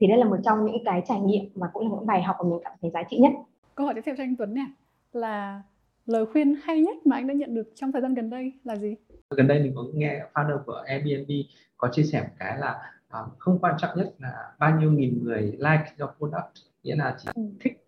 [0.00, 2.36] Thì đây là một trong những cái trải nghiệm mà cũng là những bài học
[2.38, 3.32] mà mình cảm thấy giá trị nhất.
[3.74, 4.64] Câu hỏi tiếp theo cho anh Tuấn nè
[5.12, 5.62] là
[6.06, 8.76] lời khuyên hay nhất mà anh đã nhận được trong thời gian gần đây là
[8.76, 8.94] gì?
[9.30, 11.30] Gần đây mình có nghe founder của Airbnb
[11.76, 15.24] có chia sẻ một cái là uh, không quan trọng nhất là bao nhiêu nghìn
[15.24, 16.52] người like your product
[16.82, 17.42] nghĩa là chỉ ừ.
[17.60, 17.84] thích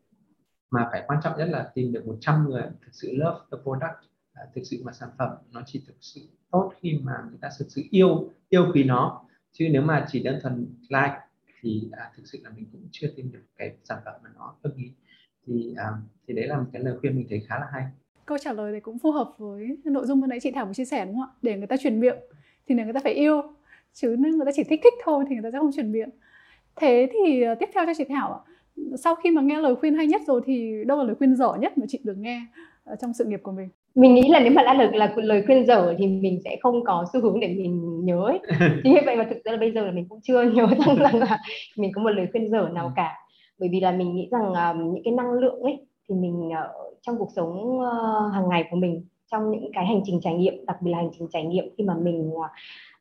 [0.71, 4.11] mà phải quan trọng nhất là tìm được 100 người thực sự love the product
[4.33, 7.49] à, thực sự mà sản phẩm nó chỉ thực sự tốt khi mà người ta
[7.59, 11.19] thực sự yêu yêu quý nó chứ nếu mà chỉ đơn thuần like
[11.61, 14.55] thì à, thực sự là mình cũng chưa tìm được cái sản phẩm mà nó
[14.63, 14.93] ưng ý
[15.51, 15.87] thì à,
[16.29, 17.83] thì đấy là một cái lời khuyên mình thấy khá là hay.
[18.27, 20.73] Câu trả lời này cũng phù hợp với nội dung vừa nãy chị Thảo vừa
[20.73, 21.37] chia sẻ đúng không ạ?
[21.43, 22.17] Để người ta truyền miệng
[22.69, 23.43] thì người ta phải yêu
[23.93, 26.09] chứ nếu người ta chỉ thích thích thôi thì người ta sẽ không truyền miệng.
[26.77, 28.41] Thế thì à, tiếp theo cho chị Thảo ạ.
[28.97, 31.55] Sau khi mà nghe lời khuyên hay nhất rồi thì đâu là lời khuyên dở
[31.61, 32.47] nhất mà chị được nghe
[33.01, 33.69] trong sự nghiệp của mình?
[33.95, 36.85] Mình nghĩ là nếu mà đã được là lời khuyên dở thì mình sẽ không
[36.85, 38.39] có xu hướng để mình nhớ ấy.
[38.85, 40.97] Chính vì vậy mà thực ra là bây giờ là mình cũng chưa nhớ rằng,
[40.99, 41.39] rằng là
[41.77, 43.15] mình có một lời khuyên dở nào cả
[43.61, 46.97] bởi vì là mình nghĩ rằng uh, những cái năng lượng ấy thì mình uh,
[47.01, 50.67] trong cuộc sống uh, hàng ngày của mình trong những cái hành trình trải nghiệm
[50.67, 52.47] đặc biệt là hành trình trải nghiệm khi mà mình uh,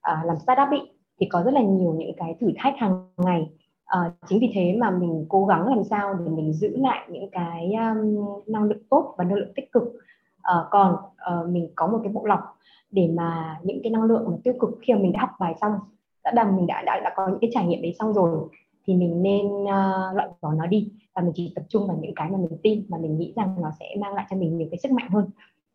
[0.03, 3.49] làm startup ấy thì có rất là nhiều những cái thử thách hàng ngày.
[3.97, 7.29] Uh, chính vì thế mà mình cố gắng làm sao để mình giữ lại những
[7.31, 9.83] cái um, năng lượng tốt và năng lượng tích cực.
[9.83, 10.95] Uh, còn
[11.41, 12.39] uh, mình có một cái bộ lọc
[12.91, 15.55] để mà những cái năng lượng mà tiêu cực khi mà mình đã học bài
[15.61, 15.73] xong
[16.23, 18.47] đã đầm mình đã, đã đã có những cái trải nghiệm đấy xong rồi
[18.85, 20.91] thì mình nên uh, loại bỏ nó đi.
[21.13, 23.55] Và mình chỉ tập trung vào những cái mà mình tin mà mình nghĩ rằng
[23.61, 25.29] nó sẽ mang lại cho mình nhiều cái sức mạnh hơn.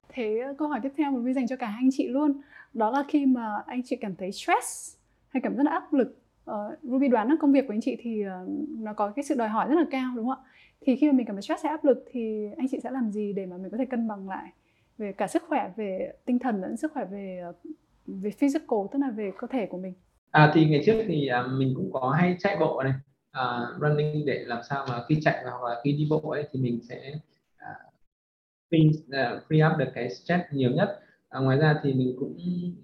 [0.09, 2.41] Thế ờ, câu hỏi tiếp theo mình dành cho cả hai anh chị luôn
[2.75, 4.97] đó là khi mà anh chị cảm thấy stress
[5.29, 6.19] hay cảm rất là áp lực
[6.51, 8.49] uh, Ruby đoán là công việc của anh chị thì uh,
[8.79, 10.51] nó có cái sự đòi hỏi rất là cao đúng không ạ?
[10.81, 13.11] Thì khi mà mình cảm thấy stress hay áp lực thì anh chị sẽ làm
[13.11, 14.53] gì để mà mình có thể cân bằng lại
[14.99, 17.43] về cả sức khỏe về tinh thần lẫn sức khỏe về
[18.07, 19.93] về physical tức là về cơ thể của mình?
[20.35, 22.93] À thì ngày trước thì à, mình cũng có hay chạy bộ này
[23.31, 26.61] à, running để làm sao mà khi chạy hoặc là khi đi bộ ấy thì
[26.61, 27.13] mình sẽ
[27.57, 27.75] à,
[28.71, 31.01] free, à, free up được cái stress nhiều nhất.
[31.29, 32.37] À, ngoài ra thì mình cũng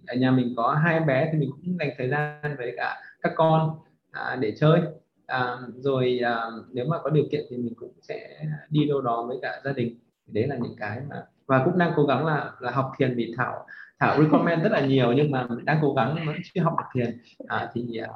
[0.07, 3.33] ở nhà mình có hai bé thì mình cũng dành thời gian với cả các
[3.37, 3.79] con
[4.11, 4.81] à, để chơi.
[5.27, 6.43] À, rồi à,
[6.73, 9.73] nếu mà có điều kiện thì mình cũng sẽ đi đâu đó với cả gia
[9.73, 9.99] đình.
[10.27, 13.35] Đấy là những cái mà và cũng đang cố gắng là là học thiền vì
[13.37, 13.67] thảo
[14.01, 17.19] thảo recommend rất là nhiều nhưng mà đang cố gắng vẫn chưa học được thiền.
[17.47, 18.09] À, thì à,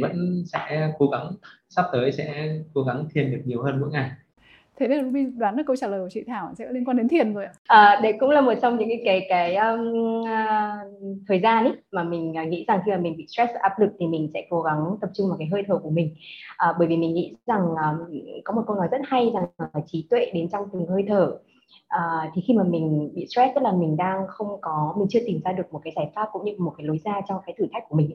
[0.00, 1.32] vẫn sẽ cố gắng
[1.68, 4.10] sắp tới sẽ cố gắng thiền được nhiều hơn mỗi ngày.
[4.78, 7.08] Thế nên Ruby đoán được câu trả lời của chị Thảo sẽ liên quan đến
[7.08, 7.52] thiền rồi ạ.
[7.66, 11.74] À, đấy cũng là một trong những cái cái, cái um, uh, thời gian ấy
[11.92, 14.46] mà mình uh, nghĩ rằng khi mà mình bị stress áp lực thì mình sẽ
[14.50, 16.14] cố gắng tập trung vào cái hơi thở của mình.
[16.56, 18.08] À, bởi vì mình nghĩ rằng uh,
[18.44, 19.44] có một câu nói rất hay rằng
[19.78, 21.38] uh, trí tuệ đến trong từng hơi thở
[21.88, 25.20] à, thì khi mà mình bị stress tức là mình đang không có mình chưa
[25.26, 27.54] tìm ra được một cái giải pháp cũng như một cái lối ra cho cái
[27.58, 28.10] thử thách của mình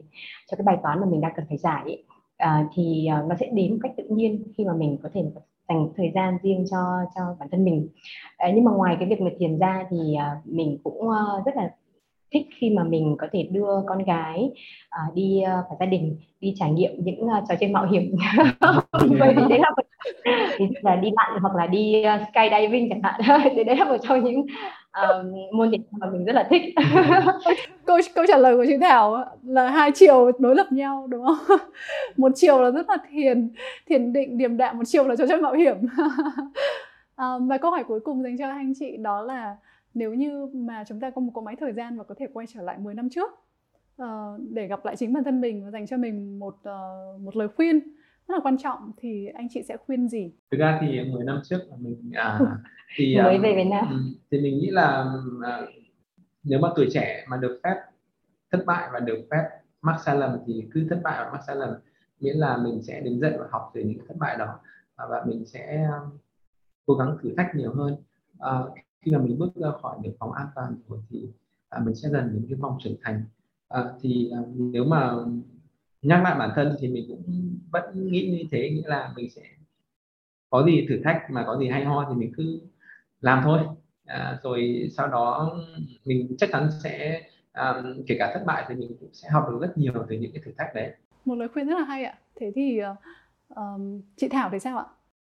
[0.50, 2.04] cho cái bài toán mà mình đang cần phải giải ấy.
[2.36, 5.24] À, thì ờ, nó sẽ đến một cách tự nhiên khi mà mình có thể
[5.68, 6.78] dành thời gian riêng cho
[7.14, 7.88] cho bản thân mình
[8.36, 11.56] à, nhưng mà ngoài cái việc mà thiền ra thì à, mình cũng uh, rất
[11.56, 11.74] là
[12.32, 14.50] thích khi mà mình có thể đưa con gái
[15.08, 18.12] uh, đi uh, và gia đình đi trải nghiệm những uh, trò chơi mạo hiểm.
[18.92, 19.82] Bởi vì đấy là một,
[20.82, 23.40] là đi lặn hoặc là đi uh, skydiving chẳng hạn.
[23.56, 26.62] Thì đấy là một trong những uh, môn thể mà mình rất là thích.
[27.84, 31.58] Câu câu trả lời của chị Thảo là hai chiều đối lập nhau đúng không?
[32.16, 33.50] Một chiều là rất là thiền
[33.88, 35.76] thiền định điềm đạm một chiều là trò chơi mạo hiểm.
[37.22, 39.56] Uh, và câu hỏi cuối cùng dành cho anh chị đó là
[39.94, 42.46] nếu như mà chúng ta có một cỗ máy thời gian và có thể quay
[42.46, 43.30] trở lại 10 năm trước
[44.02, 44.06] uh,
[44.50, 47.48] để gặp lại chính bản thân mình và dành cho mình một uh, một lời
[47.48, 47.80] khuyên
[48.28, 50.32] rất là quan trọng thì anh chị sẽ khuyên gì?
[50.50, 52.40] Thực ra thì 10 năm trước là mình à,
[52.96, 53.86] thì mới về Việt Nam.
[53.90, 53.96] ừ,
[54.30, 55.14] thì mình nghĩ là
[55.44, 55.60] à,
[56.42, 57.76] nếu mà tuổi trẻ mà được phép
[58.52, 59.48] thất bại và được phép
[59.82, 61.70] mắc sai lầm thì cứ thất bại và mắc sai lầm
[62.20, 64.58] miễn là mình sẽ đứng dậy và học từ những thất bại đó
[64.96, 65.88] và mình sẽ
[66.86, 67.96] cố gắng thử thách nhiều hơn.
[68.38, 68.58] À,
[69.02, 71.28] khi mà mình bước ra khỏi được vòng an toàn rồi thì
[71.68, 73.24] à, mình sẽ dần đến cái vòng trưởng thành.
[73.68, 75.14] À, thì à, nếu mà
[76.02, 79.42] nhắc lại bản thân thì mình cũng vẫn nghĩ như thế nghĩa là mình sẽ
[80.50, 82.60] có gì thử thách mà có gì hay ho thì mình cứ
[83.20, 83.60] làm thôi.
[84.06, 85.58] À, rồi sau đó
[86.04, 87.22] mình chắc chắn sẽ
[87.52, 90.32] à, kể cả thất bại thì mình cũng sẽ học được rất nhiều từ những
[90.32, 90.94] cái thử thách đấy.
[91.24, 92.18] Một lời khuyên rất là hay ạ.
[92.36, 92.80] Thế thì
[93.52, 93.58] uh,
[94.16, 94.84] chị Thảo thì sao ạ?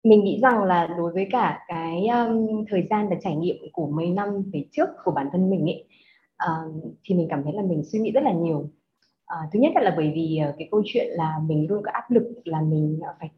[0.04, 3.86] Mình nghĩ rằng là đối với cả cái um, thời gian và trải nghiệm của
[3.86, 5.84] mấy năm về trước của bản thân mình ấy
[6.50, 8.58] uh, thì mình cảm thấy là mình suy nghĩ rất là nhiều.
[8.58, 12.10] Uh, thứ nhất là bởi vì uh, cái câu chuyện là mình luôn có áp
[12.10, 13.30] lực là mình ờ, phải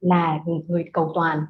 [0.00, 1.46] là người cầu toàn.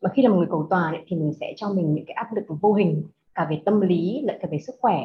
[0.00, 2.14] Và khi là một người cầu toàn ấy, thì mình sẽ cho mình những cái
[2.14, 3.02] áp lực vô hình
[3.34, 5.04] cả về tâm lý lẫn cả về sức khỏe.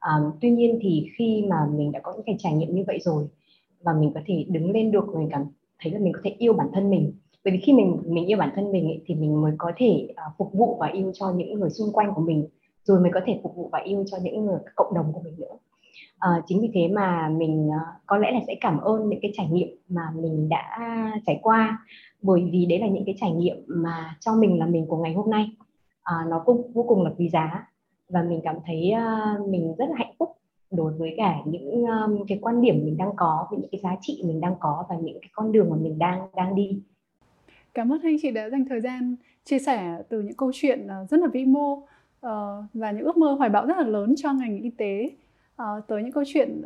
[0.00, 2.98] Um, tuy nhiên thì khi mà mình đã có những cái trải nghiệm như vậy
[3.00, 3.28] rồi
[3.80, 5.44] và mình có thể đứng lên được mình cảm
[5.82, 7.12] thấy là mình có thể yêu bản thân mình
[7.44, 10.08] bởi vì khi mình mình yêu bản thân mình ấy, thì mình mới có thể
[10.10, 12.48] uh, phục vụ và yêu cho những người xung quanh của mình
[12.84, 15.34] rồi mới có thể phục vụ và yêu cho những người cộng đồng của mình
[15.38, 15.56] nữa.
[16.16, 17.74] Uh, chính vì thế mà mình uh,
[18.06, 20.78] có lẽ là sẽ cảm ơn những cái trải nghiệm mà mình đã
[21.26, 21.86] trải qua
[22.22, 25.14] bởi vì đấy là những cái trải nghiệm mà cho mình là mình của ngày
[25.14, 25.50] hôm nay.
[26.00, 27.68] Uh, nó cũng vô cùng là quý giá
[28.08, 30.36] và mình cảm thấy uh, mình rất là hạnh phúc
[30.70, 34.22] đối với cả những um, cái quan điểm mình đang có những cái giá trị
[34.26, 36.82] mình đang có và những cái con đường mà mình đang đang đi.
[37.74, 41.06] Cảm ơn anh chị đã dành thời gian chia sẻ từ những câu chuyện ờ,
[41.10, 41.86] rất là vĩ mô
[42.20, 45.10] ờ, và những ước mơ hoài bão rất là lớn cho ngành y tế
[45.56, 46.62] ờ, tới những câu chuyện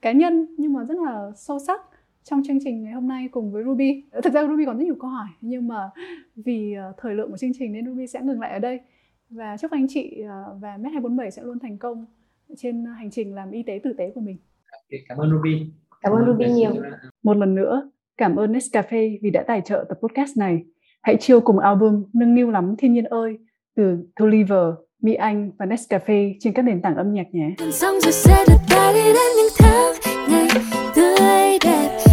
[0.00, 1.80] cá nhân nhưng mà rất là sâu sắc
[2.24, 4.02] trong chương trình ngày hôm nay cùng với Ruby.
[4.22, 5.90] Thực ra Ruby còn rất nhiều câu hỏi nhưng mà
[6.36, 8.80] vì thời lượng của chương trình nên Ruby sẽ ngừng lại ở đây.
[9.30, 10.22] Và chúc anh chị
[10.60, 12.06] và Med247 sẽ luôn thành công
[12.56, 14.36] trên hành trình làm y tế tử tế của mình.
[15.08, 15.70] Cảm ơn Ruby.
[16.00, 16.70] Cảm ơn Ruby nhiều.
[17.22, 20.58] Một lần nữa, Cảm ơn Nescafe vì đã tài trợ tập podcast này.
[21.02, 23.38] Hãy chiêu cùng album Nâng niu lắm thiên nhiên ơi
[23.76, 27.54] từ Toliver, Mỹ Anh và Nescafe trên các nền tảng âm nhạc nhé.
[27.72, 29.92] Xong rồi sẽ được ta đi đến những tháng
[30.30, 30.48] ngày
[30.94, 32.07] tươi đẹp,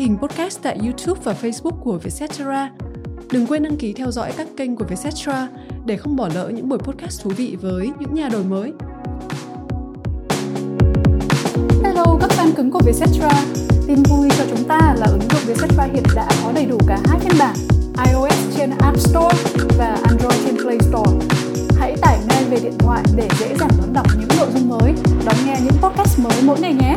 [0.00, 2.70] hình podcast tại YouTube và Facebook của Vietcetera.
[3.32, 5.48] Đừng quên đăng ký theo dõi các kênh của Vietcetera
[5.86, 8.72] để không bỏ lỡ những buổi podcast thú vị với những nhà đổi mới.
[11.84, 13.44] Hello các fan cứng của Vietcetera.
[13.86, 16.98] Tin vui cho chúng ta là ứng dụng Vietcetera hiện đã có đầy đủ cả
[17.04, 17.56] hai phiên bản
[18.06, 19.36] iOS trên App Store
[19.78, 21.26] và Android trên Play Store.
[21.78, 24.94] Hãy tải ngay về điện thoại để dễ dàng đón đọc những nội dung mới,
[25.26, 26.96] đón nghe những podcast mới mỗi ngày nhé.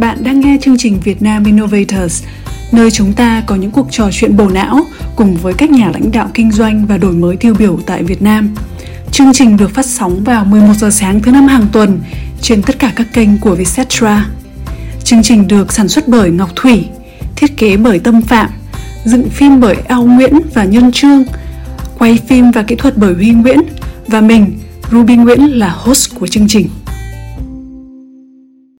[0.00, 2.24] Bạn đang nghe chương trình Việt Nam Innovators,
[2.72, 4.86] nơi chúng ta có những cuộc trò chuyện bổ não
[5.16, 8.22] cùng với các nhà lãnh đạo kinh doanh và đổi mới tiêu biểu tại Việt
[8.22, 8.54] Nam.
[9.12, 12.00] Chương trình được phát sóng vào 11 giờ sáng thứ năm hàng tuần
[12.40, 14.26] trên tất cả các kênh của Vietcetera.
[15.04, 16.84] Chương trình được sản xuất bởi Ngọc Thủy,
[17.36, 18.50] thiết kế bởi Tâm Phạm,
[19.04, 21.24] dựng phim bởi Ao Nguyễn và Nhân Trương,
[21.98, 23.60] quay phim và kỹ thuật bởi Huy Nguyễn
[24.06, 24.58] và mình,
[24.92, 26.68] Ruby Nguyễn là host của chương trình.